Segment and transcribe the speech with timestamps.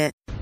[0.00, 0.39] it.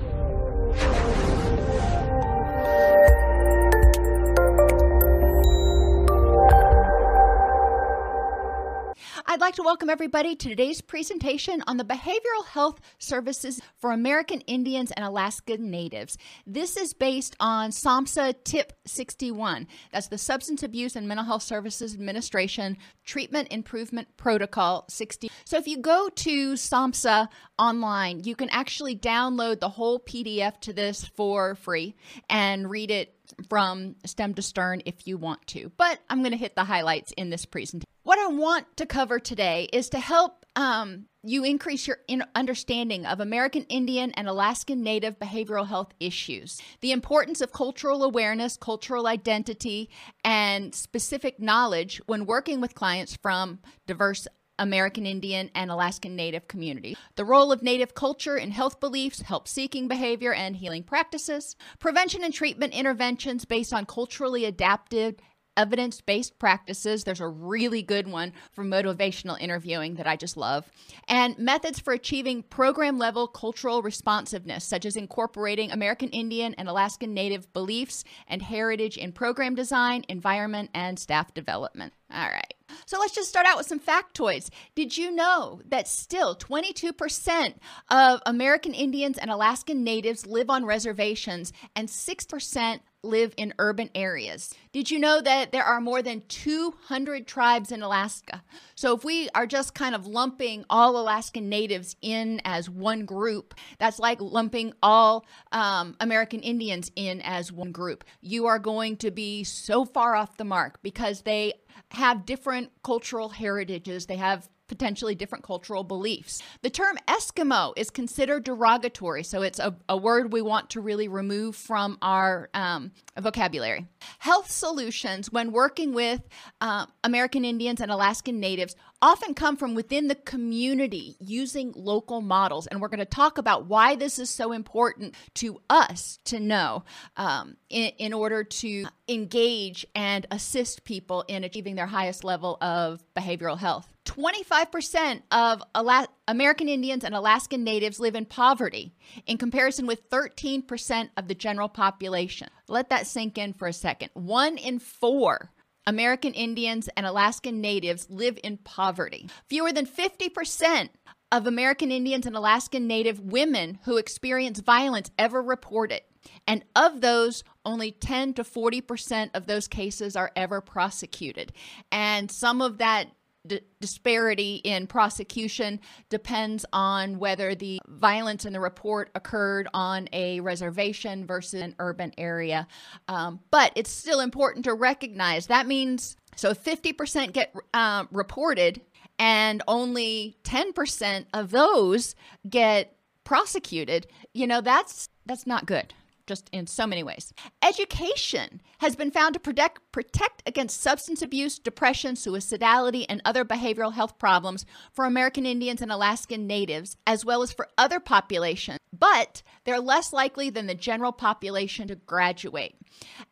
[9.31, 14.41] I'd like to welcome everybody to today's presentation on the behavioral health services for American
[14.47, 16.17] Indians and Alaska Natives.
[16.47, 19.67] This is based on SAMHSA TIP 61.
[19.93, 25.29] That's the Substance Abuse and Mental Health Services Administration Treatment Improvement Protocol 60.
[25.45, 27.27] So if you go to SAMHSA
[27.59, 31.95] online, you can actually download the whole PDF to this for free
[32.31, 33.18] and read it
[33.49, 35.71] from stem to stern if you want to.
[35.77, 37.89] But I'm going to hit the highlights in this presentation.
[38.03, 43.05] What I want to cover today is to help um, you increase your in- understanding
[43.05, 49.05] of American Indian and Alaskan Native behavioral health issues, the importance of cultural awareness, cultural
[49.05, 49.89] identity,
[50.23, 54.27] and specific knowledge when working with clients from diverse
[54.59, 59.47] American Indian and Alaskan Native communities, the role of Native culture in health beliefs, help
[59.47, 65.21] seeking behavior, and healing practices, prevention and treatment interventions based on culturally adapted
[65.59, 67.03] evidence based practices.
[67.03, 70.71] There's a really good one for motivational interviewing that I just love.
[71.07, 77.13] And methods for achieving program level cultural responsiveness, such as incorporating American Indian and Alaskan
[77.13, 81.93] Native beliefs and heritage in program design, environment, and staff development.
[82.11, 82.53] All right.
[82.85, 84.49] So let's just start out with some factoids.
[84.75, 87.55] Did you know that still 22%
[87.89, 94.53] of American Indians and Alaskan Natives live on reservations and 6% live in urban areas.
[94.71, 98.43] Did you know that there are more than 200 tribes in Alaska?
[98.75, 103.55] So if we are just kind of lumping all Alaskan natives in as one group,
[103.77, 108.03] that's like lumping all um, American Indians in as one group.
[108.21, 111.53] You are going to be so far off the mark because they
[111.91, 114.05] have different cultural heritages.
[114.05, 116.41] They have potentially different cultural beliefs.
[116.61, 121.09] The term Eskimo is considered derogatory, so it's a, a word we want to really
[121.09, 122.91] remove from our um,
[123.21, 123.85] vocabulary.
[124.19, 126.21] Health solutions, when working with
[126.61, 132.67] uh, American Indians and Alaskan Natives, often come from within the community using local models.
[132.67, 136.83] And we're going to talk about why this is so important to us to know
[137.17, 143.01] um, in, in order to engage and assist people in achieving their highest level of
[143.15, 143.87] behavioral health.
[144.05, 148.93] 25% of Ala- American Indians and Alaskan Natives live in poverty,
[149.25, 152.49] in comparison with 13% of the general population.
[152.67, 154.11] Let that sink in for a second.
[154.13, 155.51] One in four
[155.87, 159.27] American Indians and Alaskan Natives live in poverty.
[159.47, 160.89] Fewer than 50%
[161.31, 166.05] of American Indians and Alaskan Native women who experience violence ever report it.
[166.45, 171.53] And of those, only 10 to 40% of those cases are ever prosecuted.
[171.91, 173.07] And some of that
[173.49, 180.39] d- disparity in prosecution depends on whether the violence in the report occurred on a
[180.39, 182.67] reservation versus an urban area.
[183.09, 188.79] Um, but it's still important to recognize that means so 50% get uh, reported
[189.17, 192.15] and only 10% of those
[192.49, 192.95] get
[193.25, 195.93] prosecuted you know that's that's not good
[196.29, 197.33] just in so many ways.
[197.61, 203.93] Education has been found to protect, protect against substance abuse, depression, suicidality, and other behavioral
[203.93, 209.41] health problems for American Indians and Alaskan Natives, as well as for other populations, but
[209.63, 212.75] they're less likely than the general population to graduate.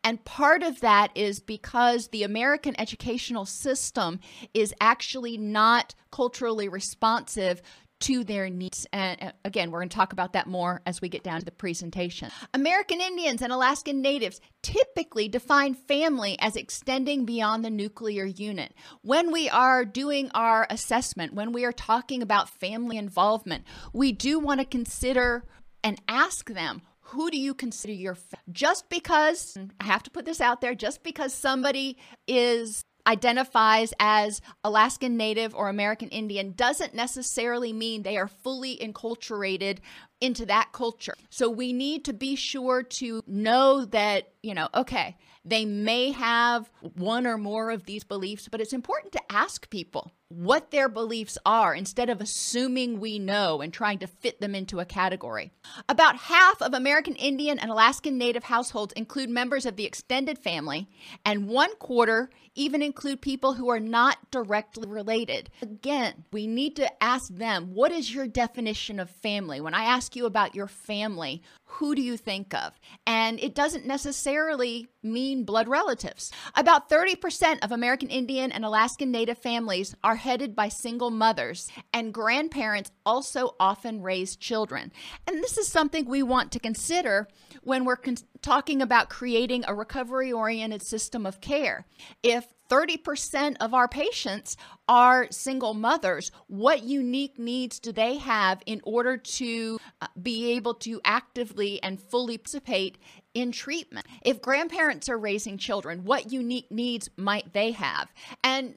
[0.02, 4.18] And part of that is because the American educational system
[4.52, 7.62] is actually not culturally responsive
[8.00, 8.86] to their needs.
[8.92, 11.44] And uh, again, we're going to talk about that more as we get down to
[11.44, 12.30] the presentation.
[12.54, 18.74] American Indians and Alaskan Natives typically define family as extending beyond the nuclear unit.
[19.02, 24.38] When we are doing our assessment, when we are talking about family involvement, we do
[24.38, 25.44] want to consider
[25.82, 30.26] and ask them who do you consider your fa- just because I have to put
[30.26, 31.96] this out there just because somebody
[32.26, 39.78] is identifies as Alaskan Native or American Indian doesn't necessarily mean they are fully enculturated
[40.20, 41.14] into that culture.
[41.30, 46.70] So we need to be sure to know that, you know, okay, they may have
[46.96, 51.38] one or more of these beliefs, but it's important to ask people what their beliefs
[51.46, 55.50] are instead of assuming we know and trying to fit them into a category.
[55.88, 60.86] About half of American Indian and Alaskan Native households include members of the extended family,
[61.24, 65.48] and one quarter even include people who are not directly related.
[65.62, 69.60] Again, we need to ask them what is your definition of family?
[69.62, 72.72] When I ask you about your family, who do you think of?
[73.06, 76.32] And it doesn't necessarily mean blood relatives.
[76.56, 82.12] About 30% of American Indian and Alaskan Native families are headed by single mothers, and
[82.12, 84.92] grandparents also often raise children.
[85.26, 87.28] And this is something we want to consider
[87.62, 91.86] when we're con- talking about creating a recovery oriented system of care.
[92.22, 94.56] If 30% of our patients
[94.88, 96.30] are single mothers.
[96.46, 102.00] What unique needs do they have in order to uh, be able to actively and
[102.00, 102.98] fully participate
[103.34, 104.06] in treatment?
[104.22, 108.12] If grandparents are raising children, what unique needs might they have?
[108.42, 108.74] And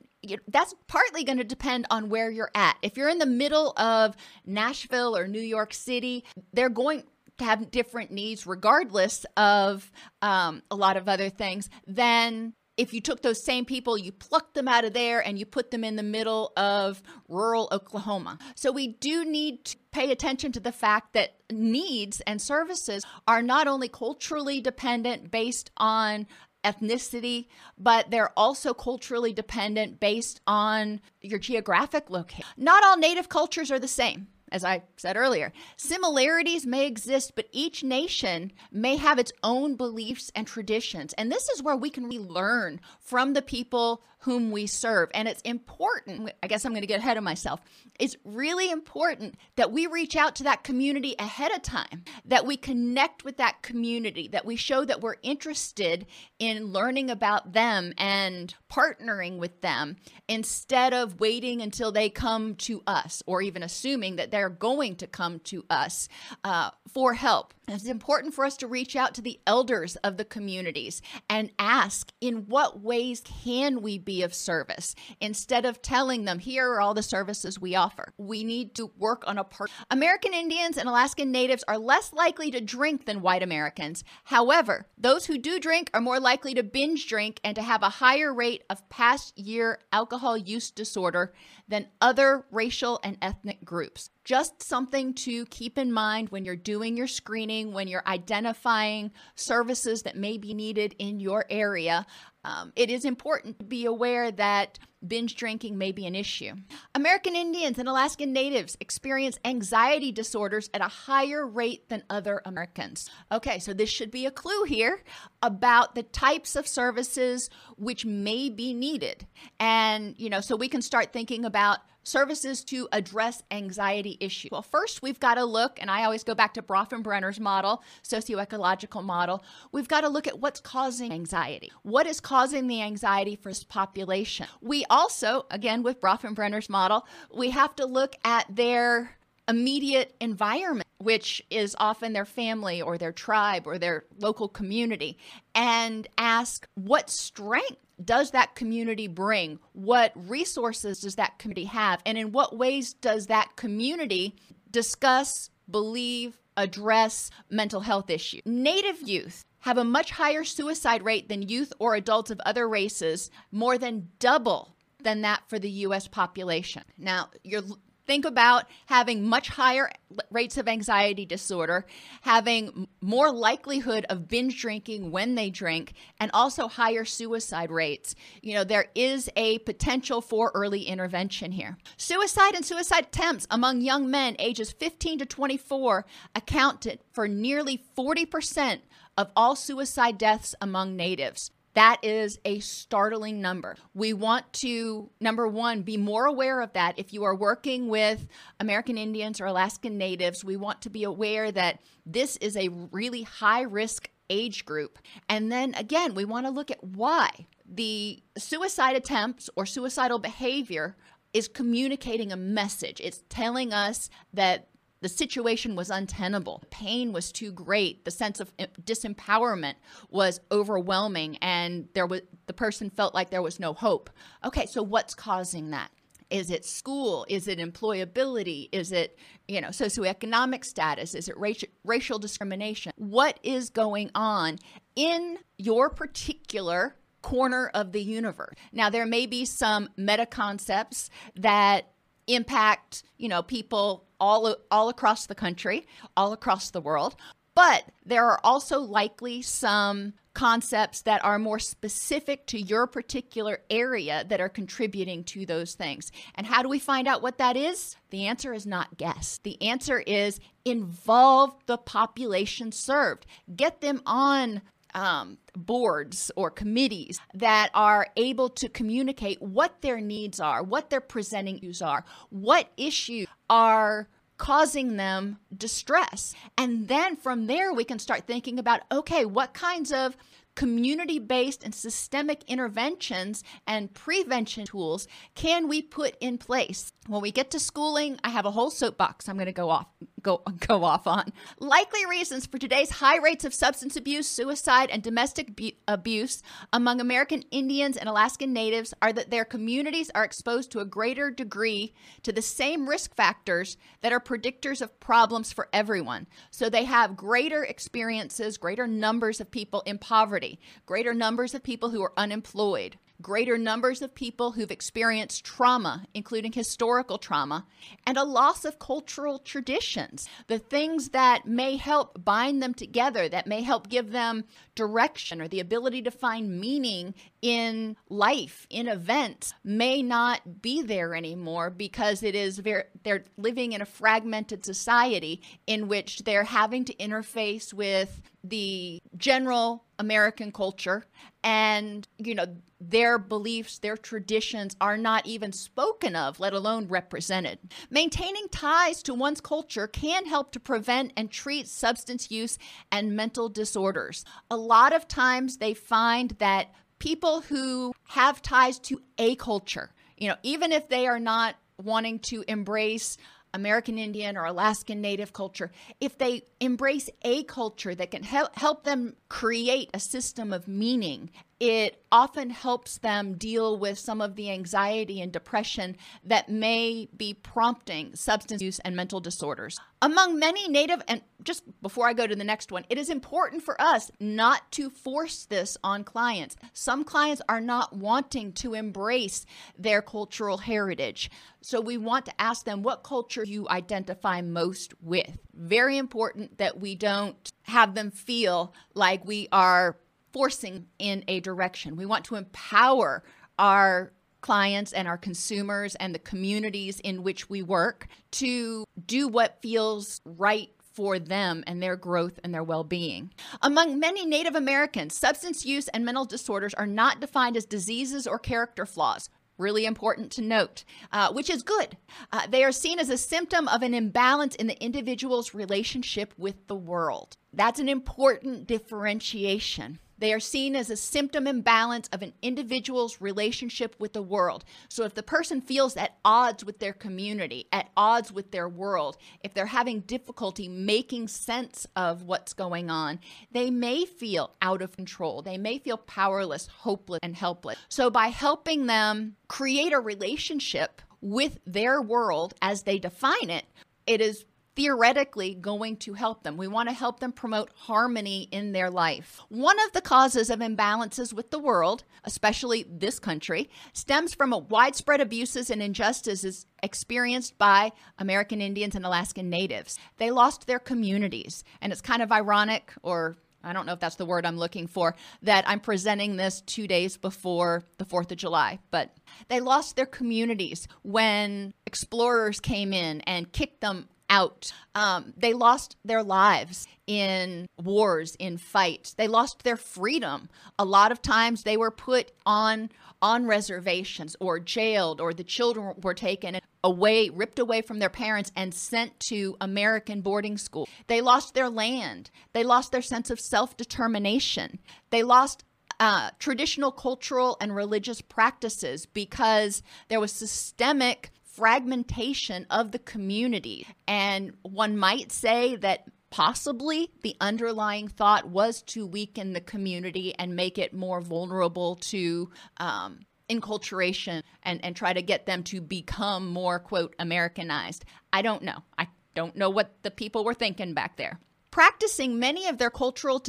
[0.47, 2.77] that's partly going to depend on where you're at.
[2.81, 4.15] If you're in the middle of
[4.45, 6.23] Nashville or New York City,
[6.53, 7.03] they're going
[7.39, 9.91] to have different needs regardless of
[10.21, 14.53] um, a lot of other things than if you took those same people, you plucked
[14.53, 18.39] them out of there and you put them in the middle of rural Oklahoma.
[18.55, 23.41] So we do need to pay attention to the fact that needs and services are
[23.41, 26.27] not only culturally dependent based on
[26.63, 27.47] ethnicity,
[27.77, 32.45] but they're also culturally dependent based on your geographic location.
[32.55, 35.53] Not all native cultures are the same as I said earlier.
[35.77, 41.13] Similarities may exist, but each nation may have its own beliefs and traditions.
[41.13, 45.09] And this is where we can really learn from the people whom we serve.
[45.13, 47.59] And it's important, I guess I'm going to get ahead of myself.
[47.99, 52.55] It's really important that we reach out to that community ahead of time, that we
[52.55, 56.05] connect with that community, that we show that we're interested
[56.39, 59.97] in learning about them and partnering with them
[60.27, 65.07] instead of waiting until they come to us or even assuming that they're going to
[65.07, 66.07] come to us
[66.43, 67.53] uh, for help.
[67.71, 72.11] It's important for us to reach out to the elders of the communities and ask
[72.19, 76.93] in what ways can we be of service instead of telling them here are all
[76.93, 78.13] the services we offer.
[78.17, 79.71] We need to work on a part.
[79.89, 84.03] American Indians and Alaskan Natives are less likely to drink than white Americans.
[84.25, 87.89] However, those who do drink are more likely to binge drink and to have a
[87.89, 91.33] higher rate of past year alcohol use disorder
[91.71, 94.09] than other racial and ethnic groups.
[94.25, 100.03] Just something to keep in mind when you're doing your screening, when you're identifying services
[100.03, 102.05] that may be needed in your area.
[102.43, 106.53] Um, it is important to be aware that binge drinking may be an issue.
[106.93, 113.09] American Indians and Alaskan Natives experience anxiety disorders at a higher rate than other Americans.
[113.31, 115.03] Okay, so this should be a clue here
[115.41, 119.25] about the types of services which may be needed.
[119.59, 124.51] And, you know, so we can start thinking about services to address anxiety issues.
[124.51, 129.03] Well, first we've got to look, and I always go back to Bronfenbrenner's model, socioecological
[129.03, 129.43] model.
[129.71, 131.71] We've got to look at what's causing anxiety.
[131.83, 134.47] What is causing the anxiety for this population?
[134.61, 139.17] We also, again, with Bronfenbrenner's model, we have to look at their
[139.47, 145.17] immediate environment, which is often their family or their tribe or their local community,
[145.55, 149.59] and ask what strength does that community bring?
[149.73, 152.01] What resources does that community have?
[152.05, 154.35] And in what ways does that community
[154.69, 158.41] discuss, believe, address mental health issues?
[158.45, 163.29] Native youth have a much higher suicide rate than youth or adults of other races,
[163.51, 166.83] more than double than that for the US population.
[166.97, 167.63] Now, you're
[168.11, 169.89] Think about having much higher
[170.29, 171.85] rates of anxiety disorder,
[172.19, 178.13] having more likelihood of binge drinking when they drink, and also higher suicide rates.
[178.41, 181.77] You know, there is a potential for early intervention here.
[181.95, 188.81] Suicide and suicide attempts among young men ages 15 to 24 accounted for nearly 40%
[189.17, 191.49] of all suicide deaths among natives.
[191.73, 193.77] That is a startling number.
[193.93, 196.99] We want to, number one, be more aware of that.
[196.99, 198.27] If you are working with
[198.59, 203.23] American Indians or Alaskan Natives, we want to be aware that this is a really
[203.23, 204.99] high risk age group.
[205.29, 207.29] And then again, we want to look at why
[207.65, 210.97] the suicide attempts or suicidal behavior
[211.33, 212.99] is communicating a message.
[212.99, 214.67] It's telling us that
[215.01, 216.63] the situation was untenable.
[216.69, 218.05] Pain was too great.
[218.05, 219.75] The sense of eh, disempowerment
[220.09, 224.09] was overwhelming and there was the person felt like there was no hope.
[224.45, 225.91] Okay, so what's causing that?
[226.29, 227.25] Is it school?
[227.27, 228.69] Is it employability?
[228.71, 231.13] Is it, you know, socioeconomic status?
[231.13, 232.93] Is it racial, racial discrimination?
[232.95, 234.57] What is going on
[234.95, 238.55] in your particular corner of the universe?
[238.71, 241.91] Now, there may be some meta concepts that
[242.27, 247.15] impact, you know, people all all across the country, all across the world.
[247.53, 254.23] But there are also likely some concepts that are more specific to your particular area
[254.29, 256.11] that are contributing to those things.
[256.35, 257.97] And how do we find out what that is?
[258.11, 259.39] The answer is not guess.
[259.43, 263.25] The answer is involve the population served.
[263.53, 264.61] Get them on
[264.93, 271.01] um, boards or committees that are able to communicate what their needs are, what their
[271.01, 276.33] presenting issues are, what issues are causing them distress.
[276.57, 280.17] And then from there, we can start thinking about okay, what kinds of
[280.55, 286.91] community based and systemic interventions and prevention tools can we put in place?
[287.07, 289.87] When we get to schooling, I have a whole soapbox I'm going to go off
[290.21, 291.33] go go off on.
[291.59, 296.41] Likely reasons for today's high rates of substance abuse, suicide, and domestic bu- abuse
[296.71, 301.31] among American Indians and Alaskan Natives are that their communities are exposed to a greater
[301.31, 301.93] degree
[302.23, 306.27] to the same risk factors that are predictors of problems for everyone.
[306.51, 310.40] So they have greater experiences, greater numbers of people in poverty,
[310.85, 316.51] greater numbers of people who are unemployed, greater numbers of people who've experienced trauma, including
[316.51, 317.65] historical trauma,
[318.05, 320.27] and a loss of cultural traditions.
[320.47, 324.45] The things that may help bind them together, that may help give them
[324.75, 331.13] direction or the ability to find meaning in life, in events, may not be there
[331.13, 336.85] anymore because it is very, they're living in a fragmented society in which they're having
[336.85, 341.05] to interface with the general American culture.
[341.43, 342.45] And you know
[342.79, 347.59] their beliefs their traditions are not even spoken of let alone represented.
[347.89, 352.57] Maintaining ties to one's culture can help to prevent and treat substance use
[352.91, 354.25] and mental disorders.
[354.49, 359.89] A lot of times they find that people who have ties to a culture
[360.21, 363.17] you know even if they are not wanting to embrace
[363.53, 368.83] American Indian or Alaskan Native culture, if they embrace a culture that can help, help
[368.83, 371.31] them create a system of meaning,
[371.61, 377.35] it often helps them deal with some of the anxiety and depression that may be
[377.35, 379.79] prompting substance use and mental disorders.
[380.01, 383.61] Among many Native, and just before I go to the next one, it is important
[383.61, 386.55] for us not to force this on clients.
[386.73, 389.45] Some clients are not wanting to embrace
[389.77, 391.29] their cultural heritage.
[391.61, 395.37] So we want to ask them what culture you identify most with.
[395.53, 399.97] Very important that we don't have them feel like we are
[400.33, 401.95] forcing in a direction.
[401.95, 403.23] We want to empower
[403.59, 404.11] our
[404.41, 410.19] clients and our consumers and the communities in which we work to do what feels
[410.25, 413.31] right for them and their growth and their well being.
[413.61, 418.39] Among many Native Americans, substance use and mental disorders are not defined as diseases or
[418.39, 419.29] character flaws.
[419.57, 421.95] Really important to note, uh, which is good.
[422.31, 426.67] Uh, they are seen as a symptom of an imbalance in the individual's relationship with
[426.67, 427.37] the world.
[427.53, 429.99] That's an important differentiation.
[430.21, 434.63] They are seen as a symptom imbalance of an individual's relationship with the world.
[434.87, 439.17] So if the person feels at odds with their community, at odds with their world,
[439.43, 443.19] if they're having difficulty making sense of what's going on,
[443.51, 445.41] they may feel out of control.
[445.41, 447.79] They may feel powerless, hopeless, and helpless.
[447.89, 453.65] So by helping them create a relationship with their world as they define it,
[454.05, 454.45] it is
[454.81, 456.57] theoretically going to help them.
[456.57, 459.39] We want to help them promote harmony in their life.
[459.49, 464.57] One of the causes of imbalances with the world, especially this country, stems from a
[464.57, 469.99] widespread abuses and injustices experienced by American Indians and Alaskan Natives.
[470.17, 474.15] They lost their communities, and it's kind of ironic or I don't know if that's
[474.15, 478.37] the word I'm looking for, that I'm presenting this two days before the 4th of
[478.37, 478.79] July.
[478.89, 479.15] But
[479.49, 484.73] they lost their communities when explorers came in and kicked them out.
[484.95, 489.13] Um, they lost their lives in wars, in fights.
[489.13, 490.49] They lost their freedom.
[490.79, 492.89] A lot of times they were put on
[493.21, 498.51] on reservations or jailed, or the children were taken away, ripped away from their parents,
[498.55, 500.89] and sent to American boarding school.
[501.05, 502.31] They lost their land.
[502.53, 504.79] They lost their sense of self determination.
[505.11, 505.63] They lost
[505.99, 511.29] uh, traditional cultural and religious practices because there was systemic
[511.61, 513.85] fragmentation of the community.
[514.07, 520.55] And one might say that possibly the underlying thought was to weaken the community and
[520.55, 526.47] make it more vulnerable to um, enculturation and, and try to get them to become
[526.47, 528.05] more, quote, Americanized.
[528.33, 528.79] I don't know.
[528.97, 531.39] I don't know what the people were thinking back there.
[531.69, 533.39] Practicing many of their cultural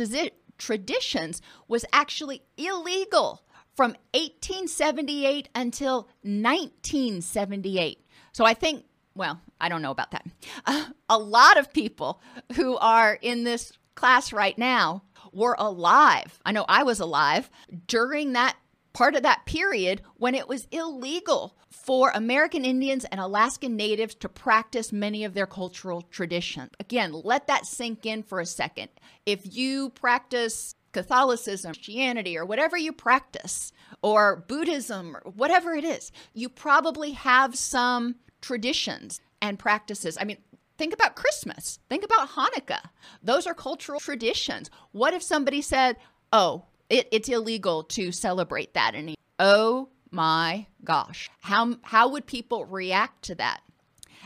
[0.59, 3.43] traditions was actually illegal
[3.75, 8.02] from 1878 until 1978.
[8.33, 8.85] So I think,
[9.15, 10.27] well, I don't know about that.
[10.67, 12.21] Uh, a lot of people
[12.57, 16.41] who are in this class right now were alive.
[16.45, 17.51] I know I was alive
[17.87, 18.57] during that
[18.93, 24.29] part of that period when it was illegal for American Indians and Alaskan Natives to
[24.29, 26.71] practice many of their cultural traditions.
[26.79, 28.91] Again, let that sink in for a second.
[29.25, 33.73] If you practice Catholicism, Christianity, or whatever you practice,
[34.03, 40.19] or Buddhism, or whatever it is, you probably have some traditions and practices.
[40.21, 40.37] I mean,
[40.77, 42.91] think about Christmas, think about Hanukkah.
[43.23, 44.71] Those are cultural traditions.
[44.93, 45.97] What if somebody said,
[46.33, 49.17] oh, it, it's illegal to celebrate that anymore?
[49.39, 51.31] Oh my gosh.
[51.41, 53.63] How, how would people react to that?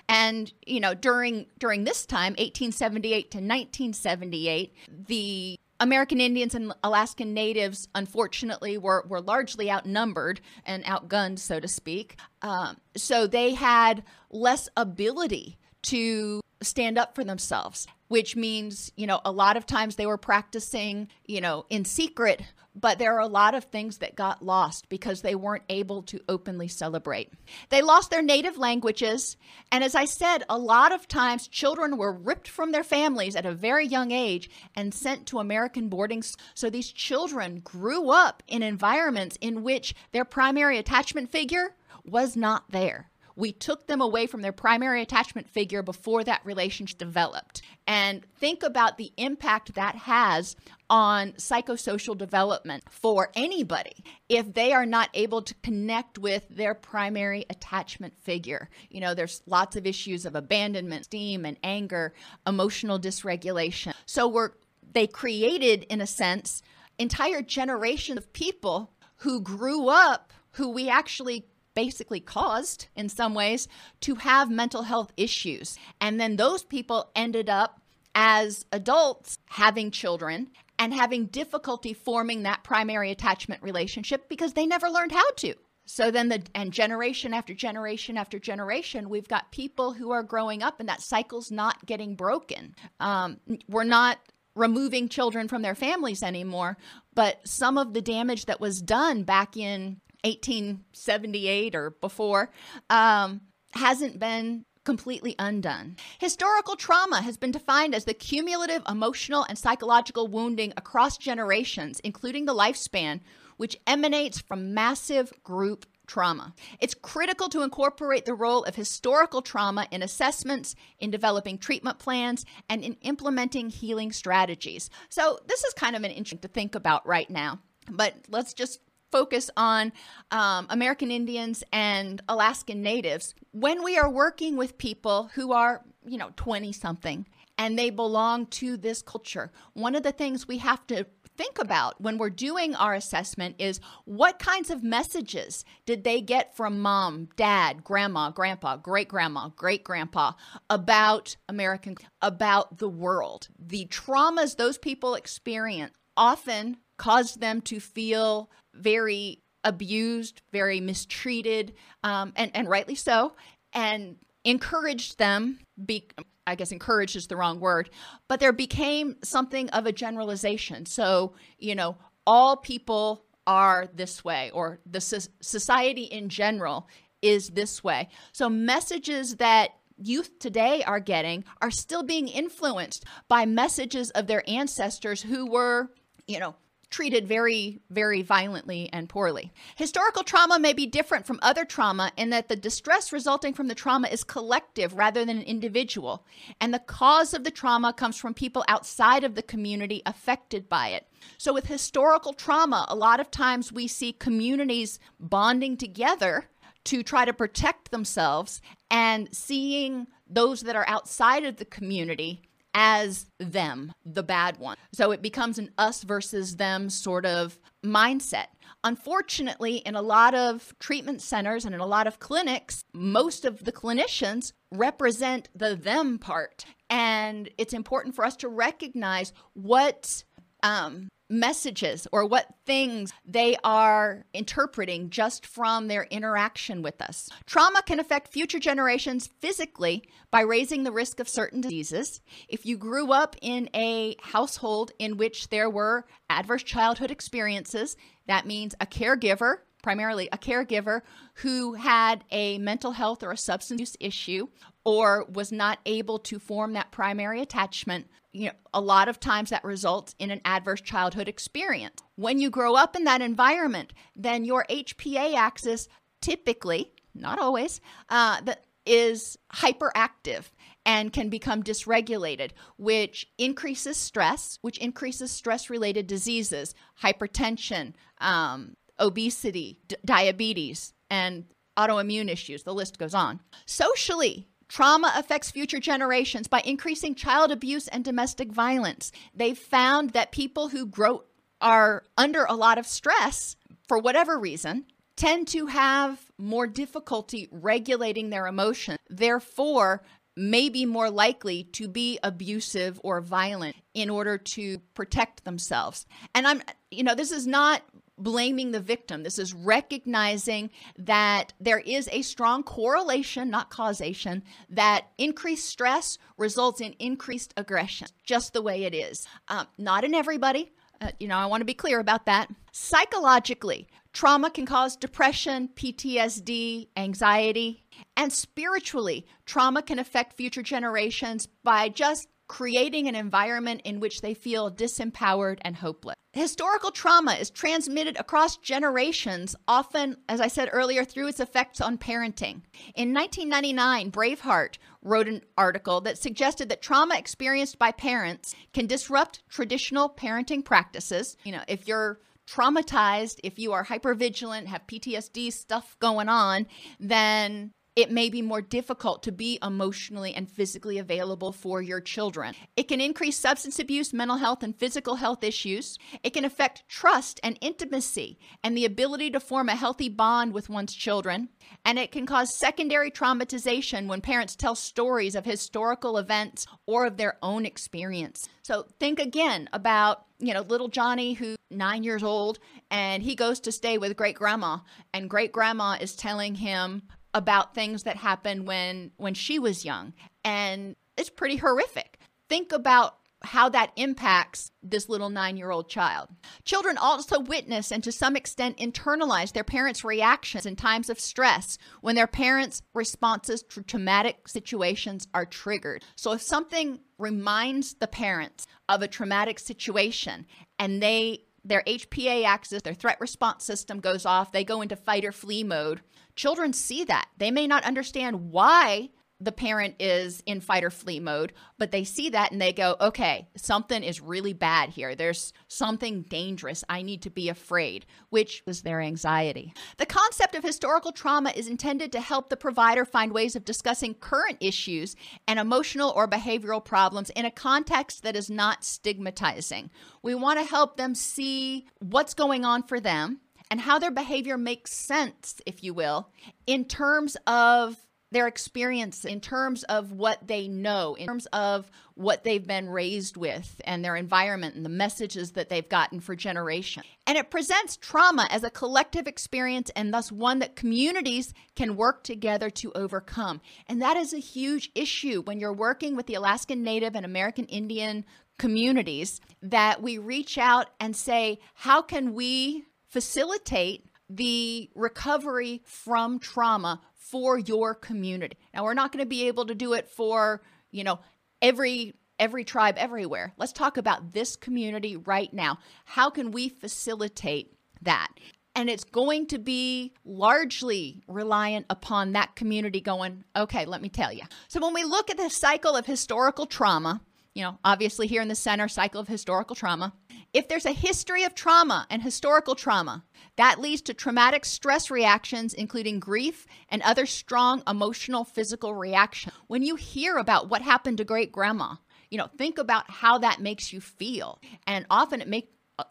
[0.08, 4.72] And you know, during during this time, 1878 to 1978,
[5.08, 11.68] the American Indians and Alaskan Natives, unfortunately, were, were largely outnumbered and outgunned, so to
[11.68, 12.18] speak.
[12.42, 19.20] Um, so they had less ability to stand up for themselves, which means, you know,
[19.24, 22.42] a lot of times they were practicing, you know, in secret
[22.78, 26.20] but there are a lot of things that got lost because they weren't able to
[26.28, 27.32] openly celebrate.
[27.70, 29.38] They lost their native languages,
[29.72, 33.46] and as I said, a lot of times children were ripped from their families at
[33.46, 36.22] a very young age and sent to American boarding.
[36.54, 42.70] So these children grew up in environments in which their primary attachment figure was not
[42.70, 43.10] there.
[43.36, 47.62] We took them away from their primary attachment figure before that relationship developed.
[47.86, 50.56] And think about the impact that has
[50.88, 57.44] on psychosocial development for anybody if they are not able to connect with their primary
[57.50, 58.68] attachment figure.
[58.88, 62.14] You know, there's lots of issues of abandonment, esteem, and anger,
[62.46, 63.94] emotional dysregulation.
[64.06, 64.52] So we're
[64.92, 66.62] they created, in a sense,
[66.98, 71.46] entire generation of people who grew up who we actually
[71.76, 73.68] basically caused in some ways
[74.00, 75.78] to have mental health issues.
[76.00, 77.80] And then those people ended up
[78.16, 84.88] as adults having children and having difficulty forming that primary attachment relationship because they never
[84.88, 85.54] learned how to.
[85.84, 90.62] So then the and generation after generation after generation, we've got people who are growing
[90.62, 92.74] up and that cycle's not getting broken.
[92.98, 94.18] Um, we're not
[94.56, 96.78] removing children from their families anymore,
[97.14, 102.50] but some of the damage that was done back in 1878 or before
[102.90, 103.40] um,
[103.72, 105.96] hasn't been completely undone.
[106.18, 112.44] Historical trauma has been defined as the cumulative emotional and psychological wounding across generations, including
[112.46, 113.20] the lifespan,
[113.56, 116.54] which emanates from massive group trauma.
[116.80, 122.44] It's critical to incorporate the role of historical trauma in assessments, in developing treatment plans,
[122.70, 124.88] and in implementing healing strategies.
[125.08, 127.60] So, this is kind of an interesting to think about right now.
[127.90, 129.92] But let's just focus on
[130.30, 136.18] um, American Indians and Alaskan Natives, when we are working with people who are, you
[136.18, 137.26] know, 20 something
[137.58, 142.00] and they belong to this culture, one of the things we have to think about
[142.00, 147.28] when we're doing our assessment is what kinds of messages did they get from mom,
[147.36, 150.32] dad, grandma, grandpa, great grandma, great grandpa
[150.70, 153.48] about American, about the world?
[153.58, 162.32] The traumas those people experience often caused them to feel very abused, very mistreated, um,
[162.36, 163.34] and, and rightly so,
[163.72, 166.06] and encouraged them, be,
[166.46, 167.90] I guess encouraged is the wrong word,
[168.28, 170.86] but there became something of a generalization.
[170.86, 176.88] So, you know, all people are this way, or the society in general
[177.22, 178.08] is this way.
[178.32, 184.48] So, messages that youth today are getting are still being influenced by messages of their
[184.48, 185.90] ancestors who were,
[186.26, 186.54] you know,
[186.90, 189.52] treated very, very violently and poorly.
[189.76, 193.74] Historical trauma may be different from other trauma in that the distress resulting from the
[193.74, 196.24] trauma is collective rather than individual,
[196.60, 200.88] and the cause of the trauma comes from people outside of the community affected by
[200.88, 201.06] it.
[201.38, 206.48] So, with historical trauma, a lot of times we see communities bonding together
[206.84, 212.42] to try to protect themselves and seeing those that are outside of the community
[212.78, 214.76] as them, the bad one.
[214.92, 218.48] So it becomes an us versus them sort of mindset.
[218.84, 223.64] Unfortunately, in a lot of treatment centers and in a lot of clinics, most of
[223.64, 226.66] the clinicians represent the them part.
[226.90, 230.22] And it's important for us to recognize what
[230.66, 237.28] um, messages or what things they are interpreting just from their interaction with us.
[237.46, 242.20] Trauma can affect future generations physically by raising the risk of certain diseases.
[242.48, 248.46] If you grew up in a household in which there were adverse childhood experiences, that
[248.46, 251.00] means a caregiver primarily a caregiver
[251.34, 254.48] who had a mental health or a substance use issue
[254.84, 259.50] or was not able to form that primary attachment you know, a lot of times
[259.50, 262.02] that results in an adverse childhood experience.
[262.16, 265.86] When you grow up in that environment, then your HPA axis
[266.20, 268.40] typically, not always, uh,
[268.88, 270.50] hyperactive
[270.84, 279.80] and can become dysregulated, which increases stress, which increases stress related diseases, hypertension, um, obesity,
[279.88, 281.44] d- diabetes, and
[281.76, 282.62] autoimmune issues.
[282.62, 283.40] The list goes on.
[283.66, 289.12] Socially, Trauma affects future generations by increasing child abuse and domestic violence.
[289.34, 291.24] They've found that people who grow
[291.60, 293.56] are under a lot of stress
[293.88, 298.98] for whatever reason tend to have more difficulty regulating their emotions.
[299.08, 300.02] Therefore,
[300.36, 306.04] may be more likely to be abusive or violent in order to protect themselves.
[306.34, 307.82] And I'm, you know, this is not
[308.18, 309.22] blaming the victim.
[309.22, 316.80] This is recognizing that there is a strong correlation, not causation, that increased stress results
[316.80, 319.26] in increased aggression, just the way it is.
[319.48, 320.72] Um, not in everybody.
[321.00, 322.48] Uh, you know, I want to be clear about that.
[322.72, 327.84] Psychologically, trauma can cause depression, PTSD, anxiety,
[328.16, 334.34] and spiritually, trauma can affect future generations by just creating an environment in which they
[334.34, 336.16] feel disempowered and hopeless.
[336.32, 341.96] Historical trauma is transmitted across generations, often, as I said earlier, through its effects on
[341.96, 342.62] parenting.
[342.94, 348.86] In 1999, Brave Heart wrote an article that suggested that trauma experienced by parents can
[348.86, 351.36] disrupt traditional parenting practices.
[351.44, 356.66] You know, if you're traumatized, if you are hypervigilant, have PTSD stuff going on,
[357.00, 362.54] then it may be more difficult to be emotionally and physically available for your children.
[362.76, 365.98] It can increase substance abuse, mental health, and physical health issues.
[366.22, 370.68] It can affect trust and intimacy and the ability to form a healthy bond with
[370.68, 371.48] one's children.
[371.86, 377.16] And it can cause secondary traumatization when parents tell stories of historical events or of
[377.16, 378.46] their own experience.
[378.62, 382.58] So think again about you know, little Johnny, who's nine years old,
[382.90, 384.78] and he goes to stay with great grandma,
[385.14, 387.02] and great grandma is telling him
[387.36, 390.12] about things that happened when when she was young
[390.44, 392.18] and it's pretty horrific
[392.48, 396.28] think about how that impacts this little nine year old child.
[396.64, 401.78] Children also witness and to some extent internalize their parents' reactions in times of stress
[402.00, 406.04] when their parents' responses to traumatic situations are triggered.
[406.16, 410.46] So, if something reminds the parents of a traumatic situation
[410.78, 415.24] and they their HPA axis, their threat response system goes off, they go into fight
[415.24, 416.00] or flee mode.
[416.36, 417.28] Children see that.
[417.38, 422.04] They may not understand why the parent is in fight or flee mode, but they
[422.04, 425.14] see that and they go, okay, something is really bad here.
[425.14, 426.84] There's something dangerous.
[426.88, 429.74] I need to be afraid, which is their anxiety.
[429.98, 434.14] The concept of historical trauma is intended to help the provider find ways of discussing
[434.14, 439.90] current issues and emotional or behavioral problems in a context that is not stigmatizing.
[440.22, 444.56] We want to help them see what's going on for them and how their behavior
[444.56, 446.28] makes sense, if you will,
[446.66, 447.96] in terms of
[448.32, 453.36] their experience in terms of what they know, in terms of what they've been raised
[453.36, 457.06] with and their environment and the messages that they've gotten for generations.
[457.26, 462.24] And it presents trauma as a collective experience and thus one that communities can work
[462.24, 463.60] together to overcome.
[463.86, 467.66] And that is a huge issue when you're working with the Alaskan Native and American
[467.66, 468.24] Indian
[468.58, 472.84] communities that we reach out and say, how can we
[473.16, 478.58] facilitate the recovery from trauma for your community.
[478.74, 481.20] Now we're not going to be able to do it for, you know,
[481.62, 483.54] every every tribe everywhere.
[483.56, 485.78] Let's talk about this community right now.
[486.04, 488.28] How can we facilitate that?
[488.74, 494.30] And it's going to be largely reliant upon that community going, okay, let me tell
[494.30, 494.42] you.
[494.68, 497.22] So when we look at the cycle of historical trauma,
[497.56, 500.12] you know, obviously here in the center, cycle of historical trauma,
[500.52, 503.24] if there's a history of trauma and historical trauma,
[503.56, 509.54] that leads to traumatic stress reactions, including grief and other strong emotional, physical reactions.
[509.68, 511.94] When you hear about what happened to great grandma,
[512.30, 514.60] you know, think about how that makes you feel.
[514.86, 515.70] And often it make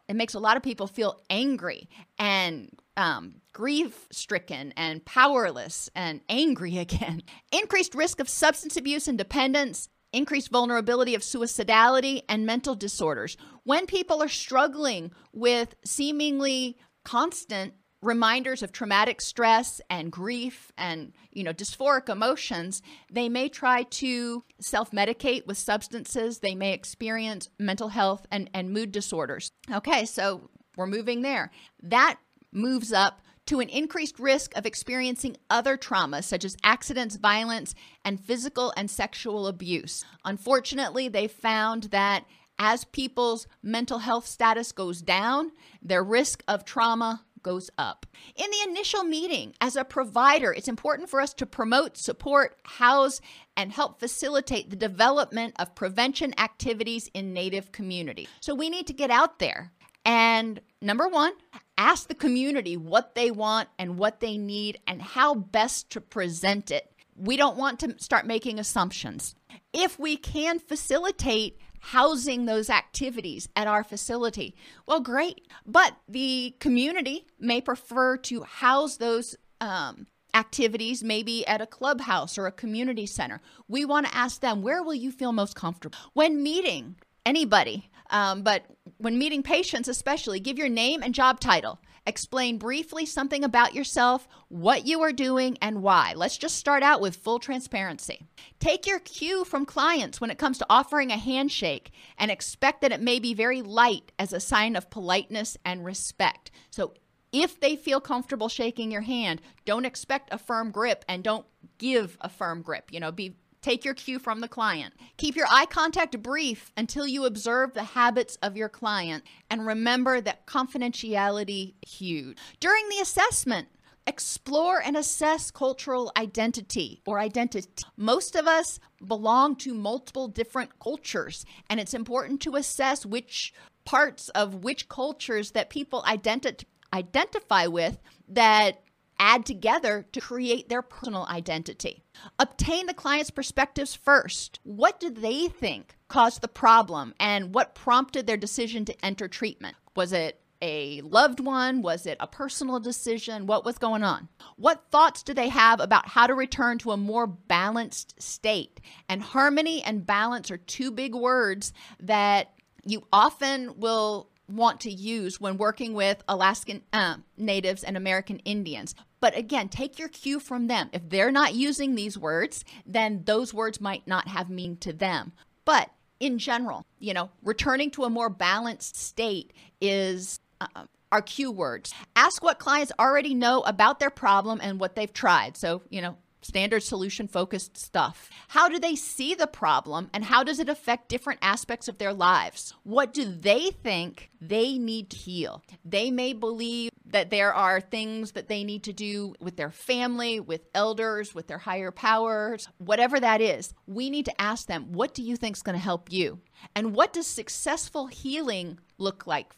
[0.09, 6.21] it makes a lot of people feel angry and um, grief stricken and powerless and
[6.27, 7.21] angry again.
[7.51, 13.37] Increased risk of substance abuse and dependence, increased vulnerability of suicidality and mental disorders.
[13.63, 21.43] When people are struggling with seemingly constant reminders of traumatic stress and grief and you
[21.43, 26.39] know dysphoric emotions they may try to self-medicate with substances.
[26.39, 29.49] They may experience mental health and, and mood disorders.
[29.71, 31.51] Okay so we're moving there.
[31.81, 32.19] That
[32.51, 38.19] moves up to an increased risk of experiencing other traumas such as accidents, violence, and
[38.19, 40.03] physical and sexual abuse.
[40.23, 42.25] Unfortunately, they found that
[42.57, 48.07] as people's mental health status goes down, their risk of trauma goes up.
[48.35, 53.21] In the initial meeting, as a provider, it's important for us to promote, support, house,
[53.55, 58.27] and help facilitate the development of prevention activities in Native communities.
[58.39, 59.71] So we need to get out there
[60.05, 61.33] and number one,
[61.77, 66.71] ask the community what they want and what they need and how best to present
[66.71, 66.91] it.
[67.17, 69.35] We don't want to start making assumptions.
[69.73, 74.55] If we can facilitate housing those activities at our facility.
[74.87, 75.47] Well, great.
[75.67, 82.47] But the community may prefer to house those um, activities maybe at a clubhouse or
[82.47, 83.39] a community center.
[83.67, 85.97] We want to ask them, where will you feel most comfortable?
[86.13, 88.65] When meeting anybody, um, but
[88.97, 91.79] when meeting patients, especially, give your name and job title.
[92.07, 96.13] Explain briefly something about yourself, what you are doing, and why.
[96.15, 98.27] Let's just start out with full transparency.
[98.59, 102.91] Take your cue from clients when it comes to offering a handshake and expect that
[102.91, 106.51] it may be very light as a sign of politeness and respect.
[106.69, 106.93] So,
[107.31, 111.45] if they feel comfortable shaking your hand, don't expect a firm grip and don't
[111.79, 112.93] give a firm grip.
[112.93, 113.35] You know, be
[113.65, 114.93] Take your cue from the client.
[115.17, 120.21] Keep your eye contact brief until you observe the habits of your client and remember
[120.21, 122.37] that confidentiality huge.
[122.59, 123.69] During the assessment,
[124.05, 127.83] explore and assess cultural identity or identity.
[127.97, 133.51] Most of us belong to multiple different cultures, and it's important to assess which
[133.83, 137.97] parts of which cultures that people identi- identify with
[138.27, 138.84] that
[139.19, 142.03] add together to create their personal identity.
[142.39, 144.59] Obtain the client's perspectives first.
[144.63, 149.75] What do they think caused the problem and what prompted their decision to enter treatment?
[149.95, 151.81] Was it a loved one?
[151.81, 153.45] Was it a personal decision?
[153.45, 154.29] What was going on?
[154.55, 158.79] What thoughts do they have about how to return to a more balanced state?
[159.07, 162.51] And harmony and balance are two big words that
[162.85, 168.95] you often will want to use when working with Alaskan uh, natives and American Indians.
[169.19, 170.89] But again, take your cue from them.
[170.93, 175.33] If they're not using these words, then those words might not have meaning to them.
[175.65, 181.51] But in general, you know, returning to a more balanced state is uh, our cue
[181.51, 181.93] words.
[182.15, 185.57] Ask what clients already know about their problem and what they've tried.
[185.57, 188.29] So, you know, standard solution focused stuff.
[188.49, 192.13] How do they see the problem and how does it affect different aspects of their
[192.13, 192.73] lives?
[192.83, 195.63] What do they think they need to heal?
[195.83, 200.39] They may believe that there are things that they need to do with their family,
[200.39, 203.73] with elders, with their higher powers, whatever that is.
[203.87, 206.39] We need to ask them, what do you think is going to help you?
[206.75, 209.53] And what does successful healing look like?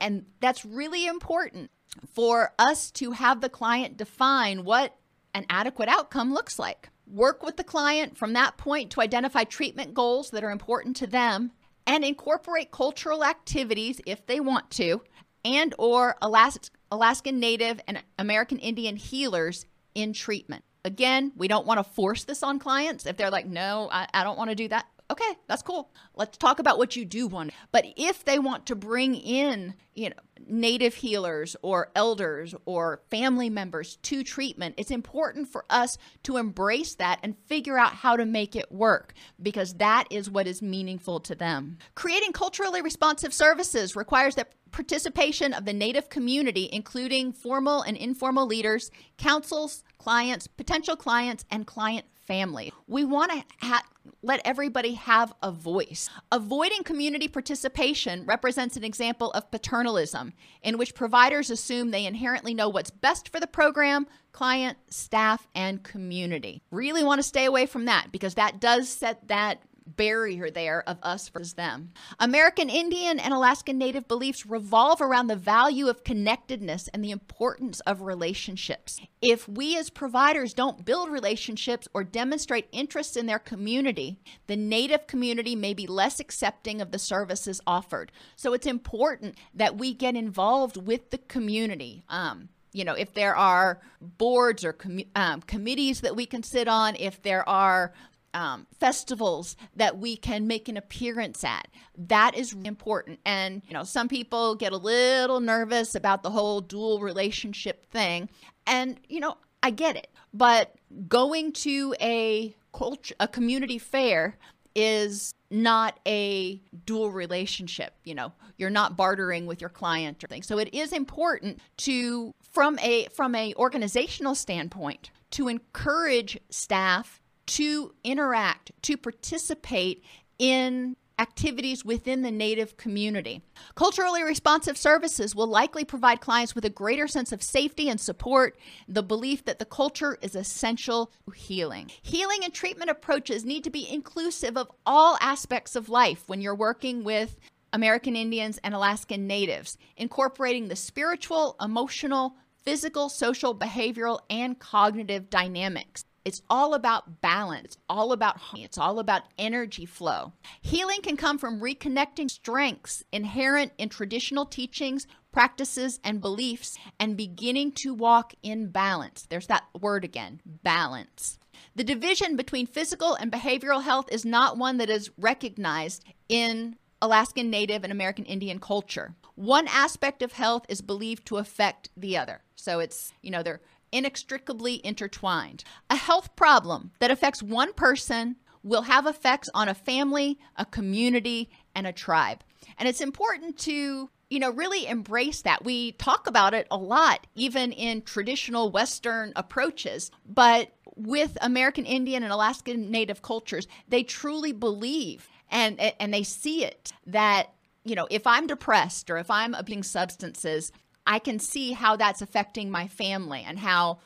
[0.00, 1.70] And, that's really important
[2.14, 4.96] for us to have the client define what
[5.34, 6.90] an adequate outcome looks like.
[7.06, 11.06] Work with the client from that point to identify treatment goals that are important to
[11.06, 11.52] them
[11.86, 15.02] and incorporate cultural activities if they want to
[15.44, 20.64] and or Alaskan Native and American Indian healers in treatment.
[20.84, 23.06] Again, we don't want to force this on clients.
[23.06, 25.90] If they're like, no, I, I don't want to do that, okay, that's cool.
[26.14, 27.52] Let's talk about what you do want.
[27.70, 33.50] But if they want to bring in, you know, native healers or elders or family
[33.50, 38.24] members to treatment, it's important for us to embrace that and figure out how to
[38.24, 41.78] make it work because that is what is meaningful to them.
[41.94, 48.46] Creating culturally responsive services requires that participation of the Native community, including formal and informal
[48.46, 52.72] leaders, councils, clients, potential clients, and client family.
[52.86, 53.84] We want to ha-
[54.22, 56.08] let everybody have a voice.
[56.30, 60.32] Avoiding community participation represents an example of paternalism,
[60.62, 65.82] in which providers assume they inherently know what's best for the program, client, staff, and
[65.82, 66.62] community.
[66.70, 70.98] Really want to stay away from that because that does set that barrier there of
[71.02, 71.92] us versus them.
[72.18, 77.80] American Indian and Alaskan Native beliefs revolve around the value of connectedness and the importance
[77.80, 79.00] of relationships.
[79.20, 85.06] If we as providers don't build relationships or demonstrate interest in their community, the Native
[85.06, 88.12] community may be less accepting of the services offered.
[88.36, 92.04] So it's important that we get involved with the community.
[92.08, 96.68] Um, you know, if there are boards or com- um, committees that we can sit
[96.68, 97.92] on, if there are
[98.34, 101.68] um, festivals that we can make an appearance at.
[101.96, 103.20] That is important.
[103.24, 108.28] And, you know, some people get a little nervous about the whole dual relationship thing.
[108.66, 110.08] And, you know, I get it.
[110.34, 110.74] But
[111.08, 114.38] going to a culture, a community fair
[114.74, 120.46] is not a dual relationship you know you're not bartering with your client or things
[120.46, 127.94] so it is important to from a from a organizational standpoint to encourage staff to
[128.04, 130.04] interact, to participate
[130.38, 133.42] in activities within the Native community.
[133.74, 138.58] Culturally responsive services will likely provide clients with a greater sense of safety and support,
[138.88, 141.90] the belief that the culture is essential to healing.
[142.02, 146.54] Healing and treatment approaches need to be inclusive of all aspects of life when you're
[146.54, 147.38] working with
[147.72, 156.04] American Indians and Alaskan Natives, incorporating the spiritual, emotional, physical, social, behavioral, and cognitive dynamics.
[156.24, 157.64] It's all about balance.
[157.64, 158.64] It's all about harmony.
[158.64, 160.32] it's all about energy flow.
[160.60, 167.72] Healing can come from reconnecting strengths inherent in traditional teachings, practices and beliefs and beginning
[167.72, 169.26] to walk in balance.
[169.28, 171.38] There's that word again, balance.
[171.74, 177.50] The division between physical and behavioral health is not one that is recognized in Alaskan
[177.50, 179.14] Native and American Indian culture.
[179.34, 182.42] One aspect of health is believed to affect the other.
[182.54, 183.60] So it's, you know, they're
[183.92, 185.64] inextricably intertwined.
[185.90, 191.50] A health problem that affects one person will have effects on a family, a community,
[191.74, 192.42] and a tribe.
[192.78, 195.62] And it's important to you know, really embrace that.
[195.62, 200.10] We talk about it a lot, even in traditional Western approaches.
[200.26, 206.64] But with American Indian and Alaskan Native cultures, they truly believe and and they see
[206.64, 207.50] it that
[207.84, 210.72] you know, if I'm depressed or if I'm abusing substances,
[211.06, 213.98] I can see how that's affecting my family and how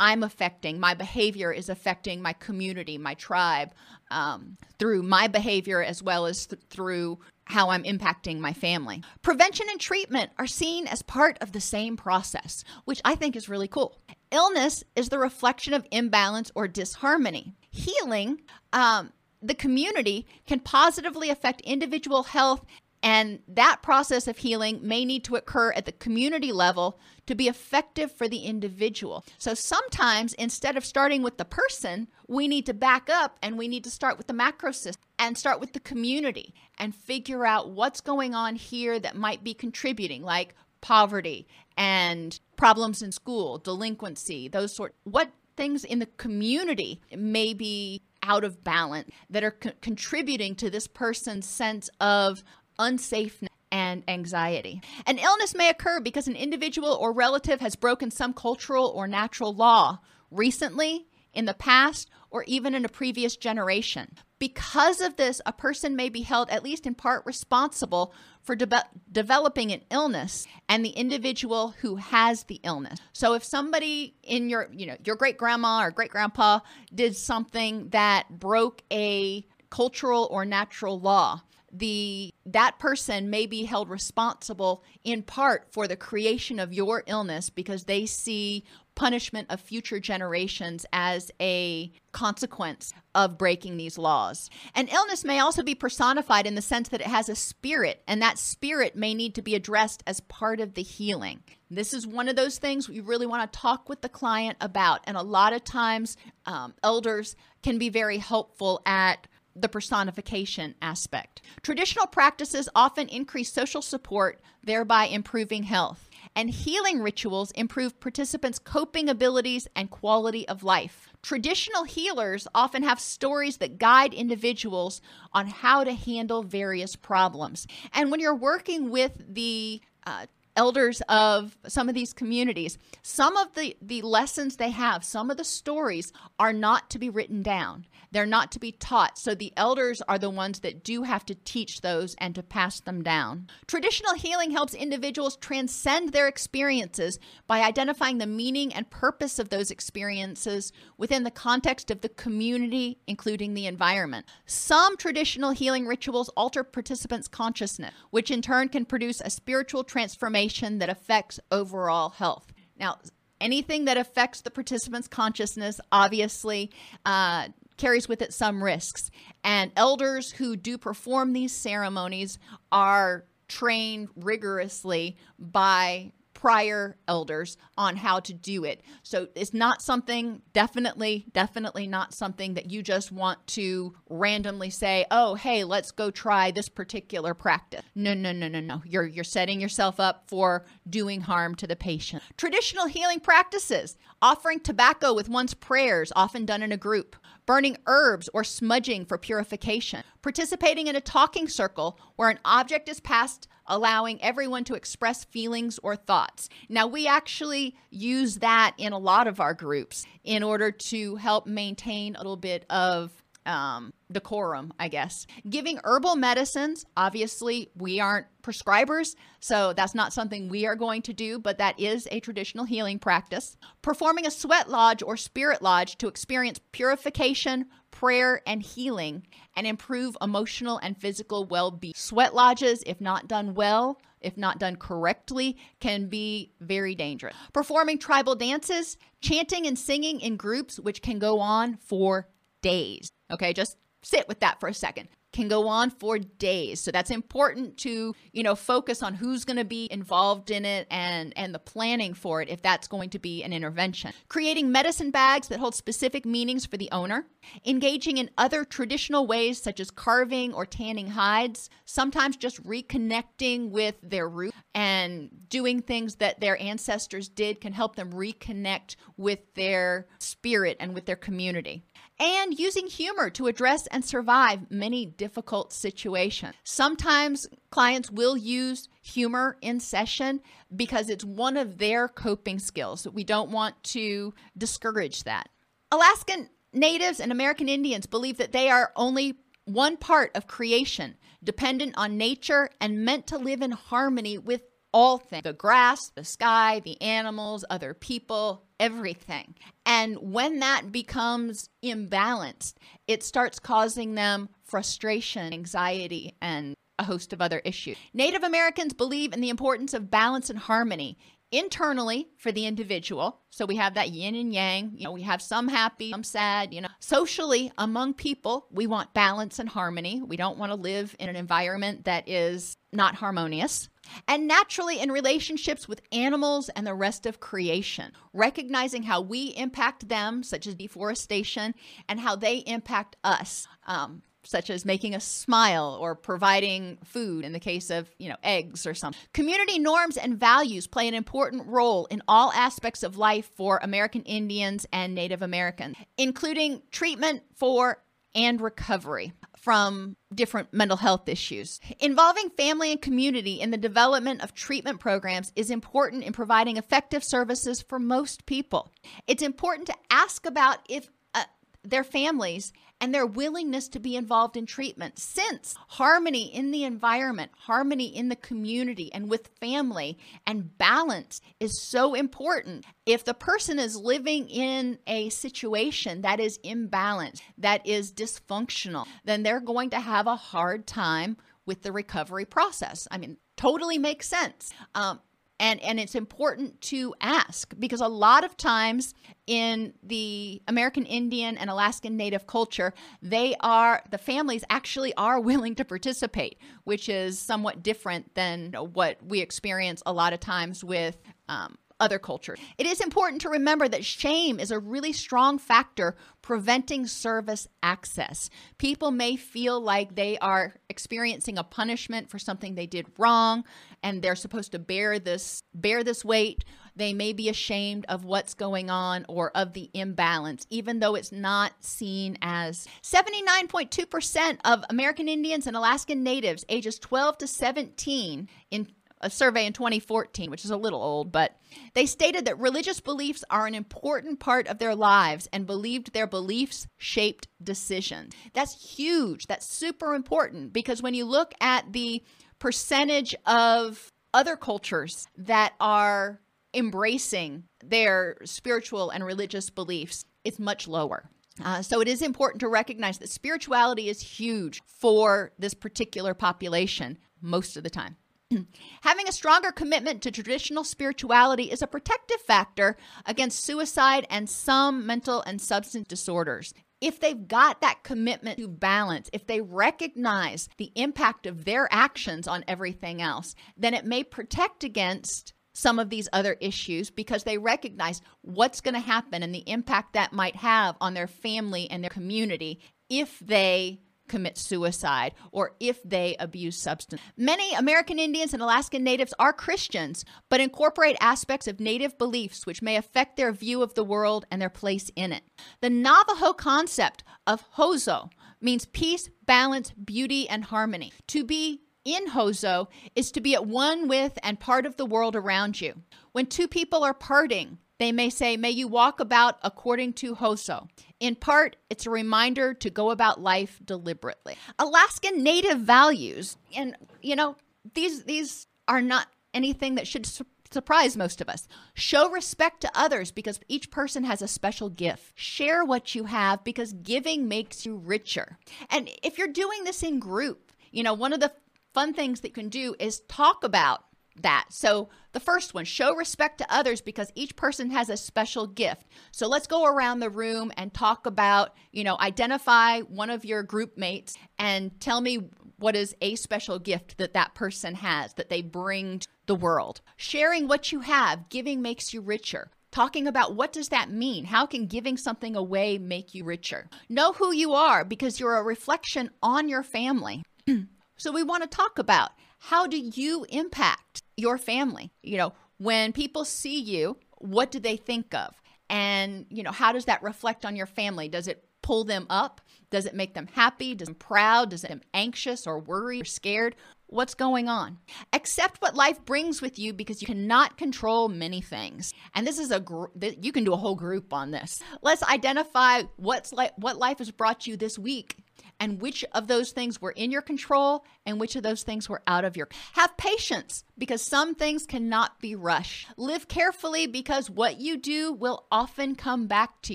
[0.00, 3.72] I'm affecting my behavior is affecting my community, my tribe,
[4.10, 9.02] um, through my behavior as well as th- through how I'm impacting my family.
[9.22, 13.48] Prevention and treatment are seen as part of the same process, which I think is
[13.48, 13.98] really cool.
[14.30, 17.54] Illness is the reflection of imbalance or disharmony.
[17.70, 18.40] Healing,
[18.72, 22.64] um, the community can positively affect individual health
[23.04, 27.48] and that process of healing may need to occur at the community level to be
[27.48, 29.26] effective for the individual.
[29.36, 33.68] So sometimes instead of starting with the person, we need to back up and we
[33.68, 37.70] need to start with the macro system and start with the community and figure out
[37.70, 44.48] what's going on here that might be contributing, like poverty and problems in school, delinquency,
[44.48, 44.94] those sort.
[45.04, 50.70] What things in the community may be out of balance that are co- contributing to
[50.70, 52.42] this person's sense of
[52.78, 54.80] unsafeness, and anxiety.
[55.04, 59.52] An illness may occur because an individual or relative has broken some cultural or natural
[59.52, 59.98] law
[60.30, 64.16] recently, in the past, or even in a previous generation.
[64.38, 68.84] Because of this, a person may be held, at least in part, responsible for de-
[69.10, 72.98] developing an illness and the individual who has the illness.
[73.12, 76.60] So if somebody in your, you know, your great grandma or great grandpa
[76.94, 81.42] did something that broke a cultural or natural law,
[81.76, 87.50] the that person may be held responsible in part for the creation of your illness
[87.50, 94.48] because they see punishment of future generations as a consequence of breaking these laws.
[94.76, 98.22] An illness may also be personified in the sense that it has a spirit, and
[98.22, 101.42] that spirit may need to be addressed as part of the healing.
[101.68, 105.00] This is one of those things we really want to talk with the client about,
[105.08, 107.34] and a lot of times, um, elders
[107.64, 111.42] can be very helpful at the personification aspect.
[111.62, 116.08] Traditional practices often increase social support, thereby improving health.
[116.36, 121.08] And healing rituals improve participants' coping abilities and quality of life.
[121.22, 125.00] Traditional healers often have stories that guide individuals
[125.32, 127.66] on how to handle various problems.
[127.92, 133.54] And when you're working with the uh, elders of some of these communities, some of
[133.54, 137.86] the, the lessons they have, some of the stories are not to be written down.
[138.12, 139.18] They're not to be taught.
[139.18, 142.78] So the elders are the ones that do have to teach those and to pass
[142.78, 143.48] them down.
[143.66, 149.72] Traditional healing helps individuals transcend their experiences by identifying the meaning and purpose of those
[149.72, 154.26] experiences within the context of the community, including the environment.
[154.46, 160.43] Some traditional healing rituals alter participants' consciousness, which in turn can produce a spiritual transformation
[160.78, 162.52] that affects overall health.
[162.78, 162.98] Now,
[163.40, 166.70] anything that affects the participant's consciousness obviously
[167.04, 169.10] uh, carries with it some risks.
[169.42, 172.38] And elders who do perform these ceremonies
[172.72, 176.12] are trained rigorously by
[176.44, 178.82] prior elders on how to do it.
[179.02, 185.06] So it's not something, definitely, definitely not something that you just want to randomly say,
[185.10, 187.80] oh, hey, let's go try this particular practice.
[187.94, 188.82] No, no, no, no, no.
[188.84, 192.22] You're, you're setting yourself up for doing harm to the patient.
[192.36, 197.16] Traditional healing practices, offering tobacco with one's prayers, often done in a group
[197.46, 203.00] burning herbs or smudging for purification, participating in a talking circle where an object is
[203.00, 206.48] passed, allowing everyone to express feelings or thoughts.
[206.68, 211.46] Now, we actually use that in a lot of our groups in order to help
[211.46, 213.10] maintain a little bit of
[213.46, 215.26] um, decorum, I guess.
[215.48, 221.12] Giving herbal medicines, obviously, we aren't prescribers, so that's not something we are going to
[221.12, 223.58] do, but that is a traditional healing practice.
[223.82, 230.16] Performing a sweat lodge or spirit lodge to experience purification, prayer, and healing, and improve
[230.22, 231.94] emotional and physical well being.
[231.94, 237.36] Sweat lodges, if not done well, if not done correctly, can be very dangerous.
[237.52, 242.28] Performing tribal dances, chanting and singing in groups, which can go on for
[242.62, 243.10] days.
[243.30, 246.80] Okay, just sit with that for a second can go on for days.
[246.80, 250.86] So that's important to, you know, focus on who's going to be involved in it
[250.90, 254.12] and and the planning for it if that's going to be an intervention.
[254.28, 257.26] Creating medicine bags that hold specific meanings for the owner,
[257.66, 263.96] engaging in other traditional ways such as carving or tanning hides, sometimes just reconnecting with
[264.02, 270.06] their root and doing things that their ancestors did can help them reconnect with their
[270.18, 271.84] spirit and with their community
[272.18, 276.54] and using humor to address and survive many difficult situations.
[276.62, 280.40] Sometimes clients will use humor in session
[280.74, 283.06] because it's one of their coping skills.
[283.12, 285.48] We don't want to discourage that.
[285.90, 291.94] Alaskan Natives and American Indians believe that they are only one part of creation, dependent
[291.96, 294.62] on nature and meant to live in harmony with
[294.94, 299.54] all things the grass, the sky, the animals, other people, everything.
[299.84, 302.74] And when that becomes imbalanced,
[303.08, 307.96] it starts causing them frustration, anxiety, and a host of other issues.
[308.14, 311.18] Native Americans believe in the importance of balance and harmony
[311.50, 313.40] internally for the individual.
[313.50, 314.92] So we have that yin and yang.
[314.96, 316.88] You know, we have some happy, some sad, you know.
[317.00, 320.22] Socially, among people, we want balance and harmony.
[320.22, 323.88] We don't want to live in an environment that is not harmonious
[324.28, 330.08] and naturally in relationships with animals and the rest of creation, recognizing how we impact
[330.08, 331.74] them, such as deforestation,
[332.08, 333.66] and how they impact us.
[333.86, 338.36] Um, such as making us smile or providing food in the case of, you know,
[338.42, 339.18] eggs or something.
[339.32, 344.22] Community norms and values play an important role in all aspects of life for American
[344.24, 348.02] Indians and Native Americans, including treatment for
[348.34, 349.32] and recovery
[349.64, 351.80] from different mental health issues.
[351.98, 357.24] Involving family and community in the development of treatment programs is important in providing effective
[357.24, 358.92] services for most people.
[359.26, 361.44] It's important to ask about if uh,
[361.82, 362.74] their families
[363.04, 365.18] and their willingness to be involved in treatment.
[365.18, 371.82] Since harmony in the environment, harmony in the community and with family, and balance is
[371.82, 372.86] so important.
[373.04, 379.42] If the person is living in a situation that is imbalanced, that is dysfunctional, then
[379.42, 381.36] they're going to have a hard time
[381.66, 383.06] with the recovery process.
[383.10, 384.72] I mean, totally makes sense.
[384.94, 385.20] Um,
[385.60, 389.14] and and it's important to ask because a lot of times
[389.46, 392.92] in the American Indian and Alaskan Native culture,
[393.22, 399.18] they are the families actually are willing to participate, which is somewhat different than what
[399.24, 402.58] we experience a lot of times with um, other cultures.
[402.76, 408.50] It is important to remember that shame is a really strong factor preventing service access.
[408.78, 413.64] People may feel like they are experiencing a punishment for something they did wrong
[414.02, 416.64] and they're supposed to bear this bear this weight.
[416.96, 421.32] They may be ashamed of what's going on or of the imbalance even though it's
[421.32, 428.88] not seen as 79.2% of American Indians and Alaskan Natives ages 12 to 17 in
[429.24, 431.56] a survey in 2014, which is a little old, but
[431.94, 436.26] they stated that religious beliefs are an important part of their lives and believed their
[436.26, 438.34] beliefs shaped decisions.
[438.52, 439.46] That's huge.
[439.46, 442.22] That's super important because when you look at the
[442.58, 446.40] percentage of other cultures that are
[446.74, 451.30] embracing their spiritual and religious beliefs, it's much lower.
[451.64, 457.16] Uh, so it is important to recognize that spirituality is huge for this particular population
[457.40, 458.16] most of the time.
[459.02, 465.06] Having a stronger commitment to traditional spirituality is a protective factor against suicide and some
[465.06, 466.74] mental and substance disorders.
[467.00, 472.48] If they've got that commitment to balance, if they recognize the impact of their actions
[472.48, 477.58] on everything else, then it may protect against some of these other issues because they
[477.58, 482.02] recognize what's going to happen and the impact that might have on their family and
[482.02, 482.80] their community
[483.10, 487.20] if they commit suicide or if they abuse substance.
[487.36, 492.82] Many American Indians and Alaskan Natives are Christians, but incorporate aspects of Native beliefs which
[492.82, 495.44] may affect their view of the world and their place in it.
[495.80, 501.12] The Navajo concept of Hózhó means peace, balance, beauty, and harmony.
[501.28, 505.36] To be in Hózhó is to be at one with and part of the world
[505.36, 505.94] around you.
[506.32, 510.88] When two people are parting, they may say, May you walk about according to Hózhó.
[511.20, 514.56] In part, it's a reminder to go about life deliberately.
[514.78, 517.56] Alaskan native values, and you know,
[517.94, 521.68] these these are not anything that should su- surprise most of us.
[521.94, 525.32] Show respect to others because each person has a special gift.
[525.34, 528.58] Share what you have because giving makes you richer.
[528.90, 531.52] And if you're doing this in group, you know, one of the
[531.94, 534.04] fun things that you can do is talk about
[534.42, 534.66] that.
[534.70, 539.06] So, the first one, show respect to others because each person has a special gift.
[539.32, 543.62] So, let's go around the room and talk about, you know, identify one of your
[543.62, 548.48] group mates and tell me what is a special gift that that person has that
[548.48, 550.00] they bring to the world.
[550.16, 552.70] Sharing what you have, giving makes you richer.
[552.90, 554.44] Talking about what does that mean?
[554.44, 556.88] How can giving something away make you richer?
[557.08, 560.42] Know who you are because you're a reflection on your family.
[561.16, 565.10] So we want to talk about how do you impact your family?
[565.22, 568.54] You know, when people see you, what do they think of?
[568.90, 571.28] And, you know, how does that reflect on your family?
[571.28, 572.60] Does it pull them up?
[572.90, 573.94] Does it make them happy?
[573.94, 574.70] Does it make them proud?
[574.70, 576.76] Does it make them anxious or worried or scared?
[577.06, 577.98] What's going on?
[578.32, 582.12] Accept what life brings with you because you cannot control many things.
[582.34, 584.82] And this is a gr- you can do a whole group on this.
[585.02, 588.38] Let's identify what's like what life has brought you this week
[588.80, 592.22] and which of those things were in your control and which of those things were
[592.26, 596.08] out of your have patience because some things cannot be rushed.
[596.16, 599.94] Live carefully because what you do will often come back to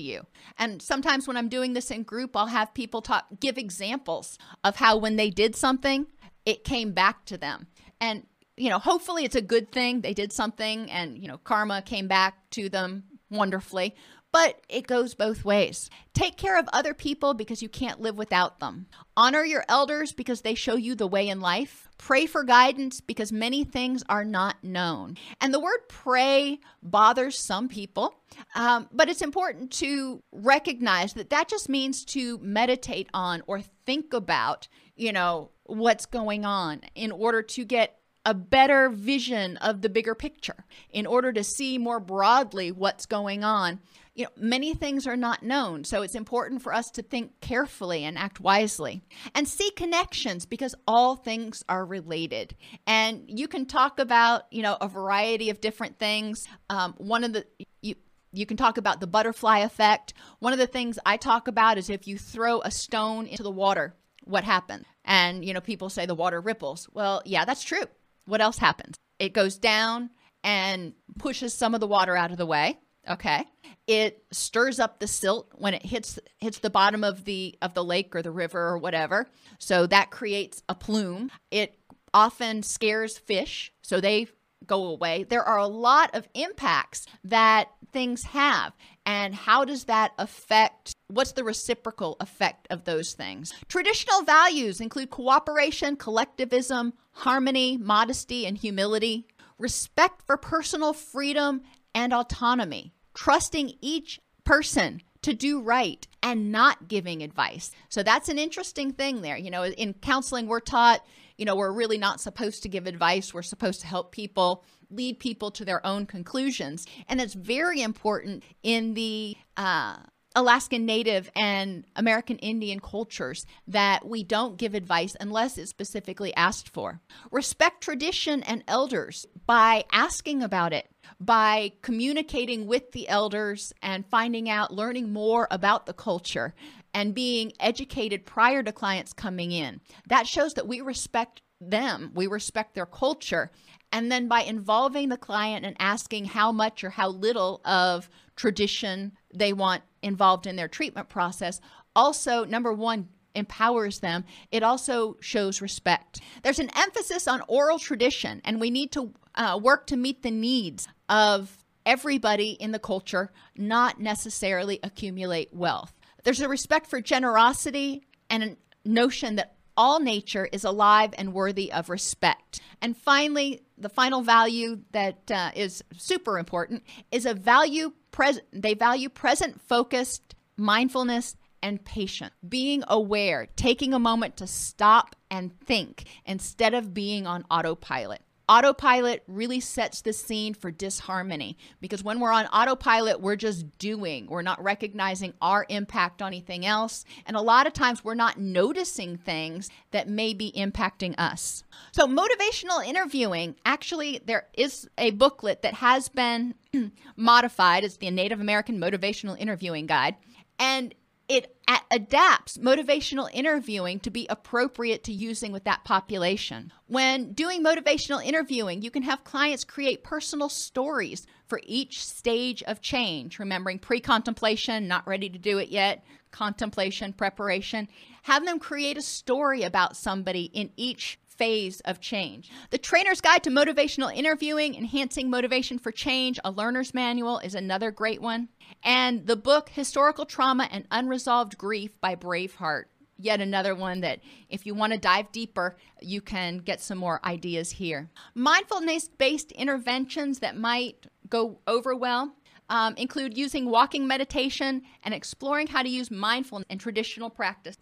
[0.00, 0.26] you.
[0.58, 4.76] And sometimes when i'm doing this in group i'll have people talk give examples of
[4.76, 6.06] how when they did something
[6.46, 7.66] it came back to them.
[8.00, 8.26] And
[8.56, 12.08] you know hopefully it's a good thing they did something and you know karma came
[12.08, 13.94] back to them wonderfully
[14.32, 15.90] but it goes both ways.
[16.14, 18.86] Take care of other people because you can't live without them.
[19.16, 21.88] Honor your elders because they show you the way in life.
[21.98, 25.16] Pray for guidance because many things are not known.
[25.40, 28.14] And the word pray bothers some people,
[28.54, 34.14] um, but it's important to recognize that that just means to meditate on or think
[34.14, 39.88] about, you know, what's going on in order to get a better vision of the
[39.88, 43.80] bigger picture in order to see more broadly what's going on
[44.14, 45.84] you know, many things are not known.
[45.84, 49.02] So it's important for us to think carefully and act wisely
[49.34, 52.56] and see connections because all things are related.
[52.86, 56.48] And you can talk about, you know, a variety of different things.
[56.68, 57.46] Um, one of the,
[57.82, 57.94] you,
[58.32, 60.12] you can talk about the butterfly effect.
[60.40, 63.50] One of the things I talk about is if you throw a stone into the
[63.50, 63.94] water,
[64.24, 64.84] what happens?
[65.04, 66.88] And, you know, people say the water ripples.
[66.92, 67.84] Well, yeah, that's true.
[68.26, 68.96] What else happens?
[69.18, 70.10] It goes down
[70.42, 72.78] and pushes some of the water out of the way
[73.08, 73.44] Okay.
[73.86, 77.84] It stirs up the silt when it hits hits the bottom of the of the
[77.84, 79.26] lake or the river or whatever.
[79.58, 81.30] So that creates a plume.
[81.50, 81.78] It
[82.12, 84.28] often scares fish, so they
[84.66, 85.24] go away.
[85.24, 88.74] There are a lot of impacts that things have.
[89.06, 93.52] And how does that affect what's the reciprocal effect of those things?
[93.68, 99.26] Traditional values include cooperation, collectivism, harmony, modesty, and humility,
[99.58, 101.62] respect for personal freedom
[101.94, 107.70] and autonomy, trusting each person to do right and not giving advice.
[107.88, 109.36] So that's an interesting thing there.
[109.36, 111.04] You know, in counseling, we're taught,
[111.36, 113.34] you know, we're really not supposed to give advice.
[113.34, 116.86] We're supposed to help people, lead people to their own conclusions.
[117.08, 119.98] And it's very important in the, uh,
[120.36, 126.68] Alaskan Native and American Indian cultures that we don't give advice unless it's specifically asked
[126.68, 127.00] for.
[127.32, 134.48] Respect tradition and elders by asking about it, by communicating with the elders and finding
[134.48, 136.54] out, learning more about the culture
[136.94, 139.80] and being educated prior to clients coming in.
[140.08, 143.50] That shows that we respect them, we respect their culture.
[143.92, 149.12] And then by involving the client and asking how much or how little of tradition
[149.32, 151.60] they want involved in their treatment process,
[151.94, 154.24] also, number one, empowers them.
[154.50, 156.20] It also shows respect.
[156.42, 160.30] There's an emphasis on oral tradition, and we need to uh, work to meet the
[160.30, 165.92] needs of everybody in the culture, not necessarily accumulate wealth.
[166.24, 171.72] There's a respect for generosity and a notion that all nature is alive and worthy
[171.72, 172.60] of respect.
[172.82, 178.74] And finally, the final value that uh, is super important is a value present they
[178.74, 182.32] value present focused mindfulness and patience.
[182.46, 188.22] Being aware, taking a moment to stop and think instead of being on autopilot.
[188.50, 194.26] Autopilot really sets the scene for disharmony because when we're on autopilot, we're just doing.
[194.26, 197.04] We're not recognizing our impact on anything else.
[197.26, 201.62] And a lot of times we're not noticing things that may be impacting us.
[201.92, 206.56] So, motivational interviewing actually, there is a booklet that has been
[207.16, 207.84] modified.
[207.84, 210.16] It's the Native American Motivational Interviewing Guide.
[210.58, 210.92] And
[211.30, 211.56] it
[211.92, 216.72] adapts motivational interviewing to be appropriate to using with that population.
[216.88, 222.80] When doing motivational interviewing, you can have clients create personal stories for each stage of
[222.80, 227.86] change, remembering pre contemplation, not ready to do it yet, contemplation, preparation.
[228.22, 232.50] Have them create a story about somebody in each phase of change.
[232.68, 237.90] The Trainer's Guide to Motivational Interviewing, Enhancing Motivation for Change, a learner's manual is another
[237.90, 238.50] great one.
[238.84, 242.90] And the book Historical Trauma and Unresolved Grief by Brave Heart.
[243.16, 244.20] Yet another one that,
[244.50, 248.10] if you want to dive deeper, you can get some more ideas here.
[248.34, 252.34] Mindfulness based interventions that might go over well
[252.68, 257.78] um, include using walking meditation and exploring how to use mindfulness in traditional practice.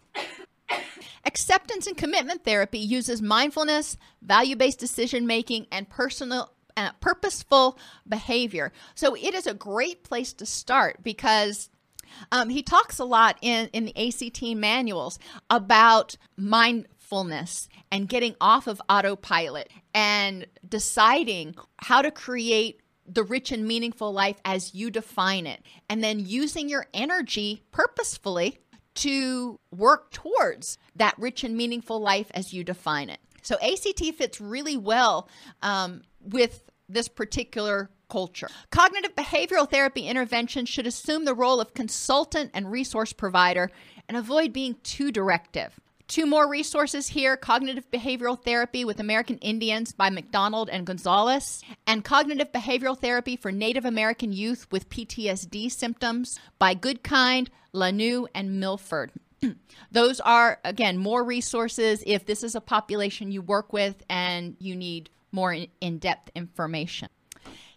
[1.25, 8.71] Acceptance and commitment therapy uses mindfulness, value based decision making, and personal uh, purposeful behavior.
[8.95, 11.69] So it is a great place to start because
[12.31, 18.67] um, he talks a lot in, in the ACT manuals about mindfulness and getting off
[18.67, 25.47] of autopilot and deciding how to create the rich and meaningful life as you define
[25.47, 28.59] it, and then using your energy purposefully
[28.99, 33.19] to work towards that rich and meaningful life as you define it.
[33.41, 35.29] So ACT fits really well
[35.61, 38.49] um, with this particular culture.
[38.71, 43.71] Cognitive behavioral therapy intervention should assume the role of consultant and resource provider
[44.07, 45.79] and avoid being too directive.
[46.09, 52.03] Two more resources here Cognitive Behavioral Therapy with American Indians by McDonald and Gonzalez, and
[52.03, 59.11] Cognitive Behavioral Therapy for Native American Youth with PTSD Symptoms by Goodkind, LaNoue, and Milford.
[59.91, 64.75] Those are, again, more resources if this is a population you work with and you
[64.75, 67.09] need more in depth information.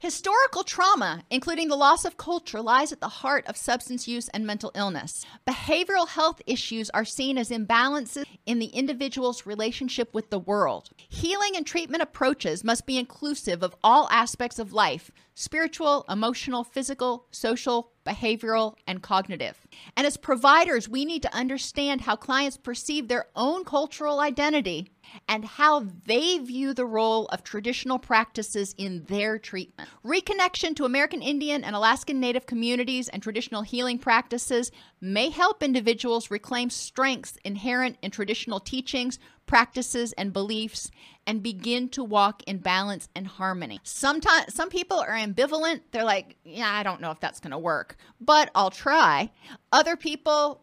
[0.03, 4.45] Historical trauma, including the loss of culture, lies at the heart of substance use and
[4.45, 5.25] mental illness.
[5.47, 10.91] Behavioral health issues are seen as imbalances in the individual's relationship with the world.
[10.97, 17.27] Healing and treatment approaches must be inclusive of all aspects of life spiritual, emotional, physical,
[17.31, 19.57] social, behavioral, and cognitive.
[19.97, 24.91] And as providers, we need to understand how clients perceive their own cultural identity
[25.29, 29.89] and how they view the role of traditional practices in their treatment.
[30.05, 36.31] Reconnection to American Indian and Alaskan Native communities and traditional healing practices may help individuals
[36.31, 40.91] reclaim strengths inherent in traditional teachings, practices, and beliefs
[41.27, 43.81] and begin to walk in balance and harmony.
[43.85, 45.81] Sometimes some people are ambivalent.
[45.91, 49.31] They're like, "Yeah, I don't know if that's going to work, but I'll try."
[49.71, 50.63] Other people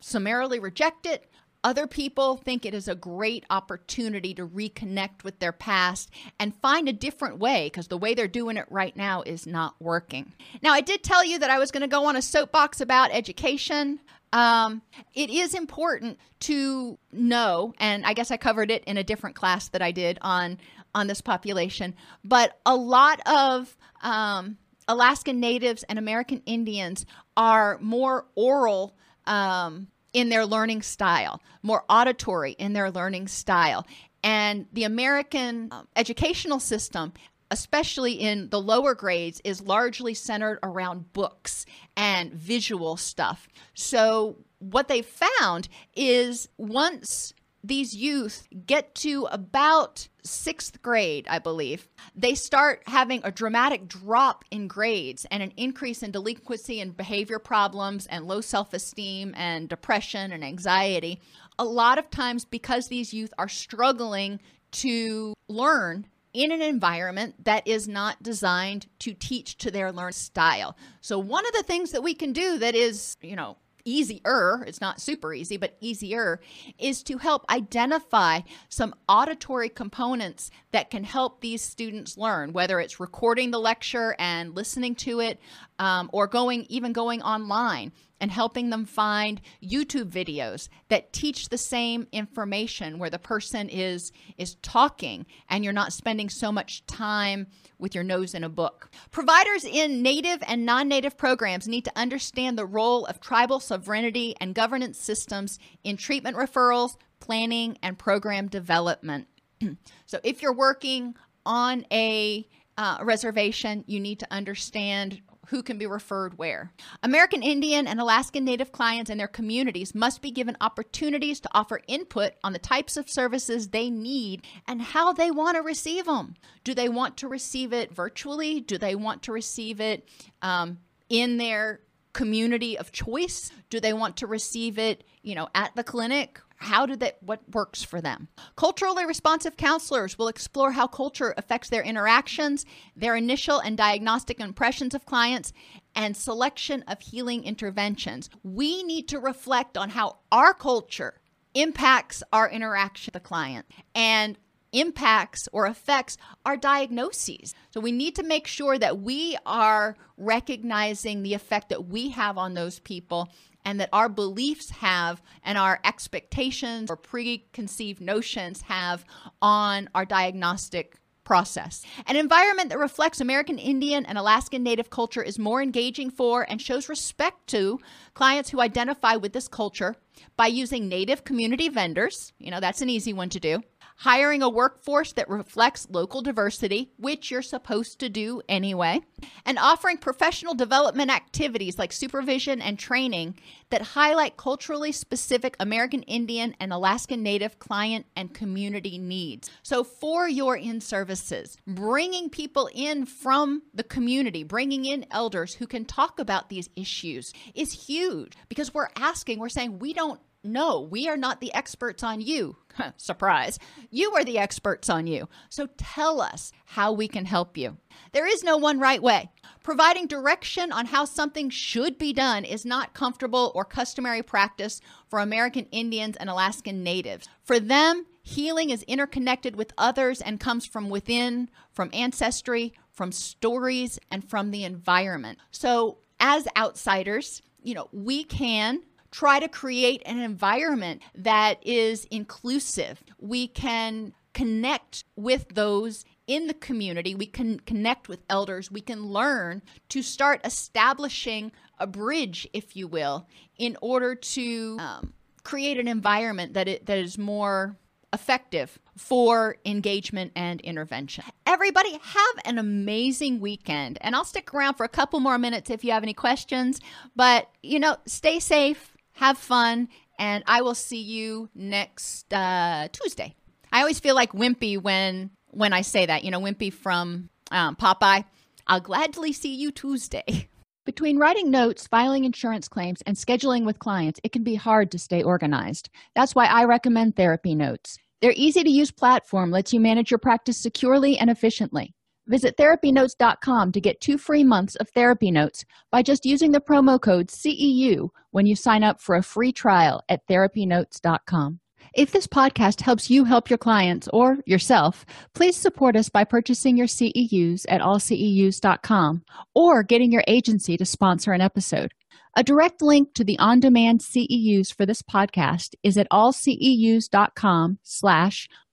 [0.00, 1.30] summarily reject it
[1.66, 6.08] other people think it is a great opportunity to reconnect with their past
[6.38, 9.74] and find a different way because the way they're doing it right now is not
[9.80, 10.32] working.
[10.62, 13.10] Now, I did tell you that I was going to go on a soapbox about
[13.10, 13.98] education.
[14.32, 14.80] Um,
[15.12, 19.66] it is important to know, and I guess I covered it in a different class
[19.70, 20.58] that I did on
[20.94, 24.56] on this population, but a lot of um,
[24.86, 27.06] Alaskan Natives and American Indians
[27.36, 28.96] are more oral
[29.26, 33.86] um, in their learning style, more auditory in their learning style.
[34.24, 37.12] And the American um, educational system
[37.50, 41.64] especially in the lower grades, is largely centered around books
[41.96, 43.48] and visual stuff.
[43.72, 47.34] So, what they found is once
[47.66, 54.44] these youth get to about sixth grade, I believe, they start having a dramatic drop
[54.50, 59.68] in grades and an increase in delinquency and behavior problems and low self esteem and
[59.68, 61.20] depression and anxiety.
[61.58, 64.40] A lot of times, because these youth are struggling
[64.72, 70.76] to learn in an environment that is not designed to teach to their learn style.
[71.00, 73.56] So one of the things that we can do that is, you know,
[73.86, 76.40] easier, it's not super easy, but easier,
[76.78, 83.00] is to help identify some auditory components that can help these students learn, whether it's
[83.00, 85.40] recording the lecture and listening to it,
[85.78, 91.58] um, or going even going online and helping them find YouTube videos that teach the
[91.58, 97.46] same information where the person is is talking and you're not spending so much time
[97.78, 98.90] with your nose in a book.
[99.10, 104.54] Providers in native and non-native programs need to understand the role of tribal sovereignty and
[104.54, 109.26] governance systems in treatment referrals, planning and program development.
[110.06, 111.14] so if you're working
[111.44, 112.46] on a
[112.78, 116.72] uh, reservation, you need to understand who can be referred where.
[117.02, 121.80] American Indian and Alaskan Native clients and their communities must be given opportunities to offer
[121.86, 126.34] input on the types of services they need and how they want to receive them.
[126.64, 128.60] Do they want to receive it virtually?
[128.60, 130.08] Do they want to receive it
[130.42, 130.78] um,
[131.08, 131.80] in their
[132.16, 133.52] community of choice?
[133.68, 136.40] Do they want to receive it, you know, at the clinic?
[136.56, 138.28] How did that what works for them?
[138.56, 142.64] Culturally responsive counselors will explore how culture affects their interactions
[142.96, 145.52] their initial and diagnostic impressions of clients
[145.94, 148.30] and selection of healing interventions.
[148.42, 151.20] We need to reflect on how our culture
[151.52, 153.66] impacts our interaction with the client.
[153.94, 154.38] And
[154.76, 157.54] impacts or affects our diagnoses.
[157.70, 162.38] So we need to make sure that we are recognizing the effect that we have
[162.38, 163.30] on those people
[163.64, 169.04] and that our beliefs have and our expectations or preconceived notions have
[169.42, 171.84] on our diagnostic process.
[172.06, 176.62] An environment that reflects American Indian and Alaskan Native culture is more engaging for and
[176.62, 177.80] shows respect to
[178.14, 179.96] clients who identify with this culture
[180.36, 182.32] by using Native community vendors.
[182.38, 183.62] You know, that's an easy one to do
[183.96, 189.00] hiring a workforce that reflects local diversity, which you're supposed to do anyway,
[189.44, 193.38] and offering professional development activities like supervision and training
[193.70, 199.50] that highlight culturally specific American Indian and Alaskan Native client and community needs.
[199.62, 205.66] So, for your in services, bringing people in from the community, bringing in elders who
[205.66, 210.80] can talk about these issues is huge because we're asking, we're saying, we don't no,
[210.80, 212.56] we are not the experts on you.
[212.96, 213.58] Surprise.
[213.90, 215.28] You are the experts on you.
[215.48, 217.76] So tell us how we can help you.
[218.12, 219.30] There is no one right way.
[219.62, 225.18] Providing direction on how something should be done is not comfortable or customary practice for
[225.18, 227.28] American Indians and Alaskan Natives.
[227.42, 233.98] For them, healing is interconnected with others and comes from within, from ancestry, from stories,
[234.10, 235.38] and from the environment.
[235.50, 243.02] So, as outsiders, you know, we can try to create an environment that is inclusive.
[243.18, 247.14] We can connect with those in the community.
[247.14, 248.70] We can connect with elders.
[248.70, 253.26] We can learn to start establishing a bridge, if you will,
[253.58, 257.76] in order to um, create an environment that, it, that is more
[258.12, 261.24] effective for engagement and intervention.
[261.46, 263.98] Everybody, have an amazing weekend.
[264.00, 266.80] And I'll stick around for a couple more minutes if you have any questions.
[267.14, 269.88] But, you know, stay safe have fun,
[270.18, 273.34] and I will see you next uh, Tuesday.
[273.72, 276.24] I always feel like Wimpy when when I say that.
[276.24, 278.24] You know, Wimpy from um, Popeye.
[278.66, 280.48] I'll gladly see you Tuesday.
[280.84, 284.98] Between writing notes, filing insurance claims, and scheduling with clients, it can be hard to
[284.98, 285.90] stay organized.
[286.14, 287.98] That's why I recommend TherapyNotes.
[288.22, 291.95] Their easy to use platform lets you manage your practice securely and efficiently.
[292.28, 297.28] Visit therapynotes.com to get two free months of TherapyNotes by just using the promo code
[297.28, 301.60] CEU when you sign up for a free trial at therapynotes.com.
[301.94, 306.76] If this podcast helps you help your clients or yourself, please support us by purchasing
[306.76, 309.22] your CEUs at allceus.com
[309.54, 311.92] or getting your agency to sponsor an episode.
[312.36, 318.48] A direct link to the on-demand CEUs for this podcast is at allceus.com slash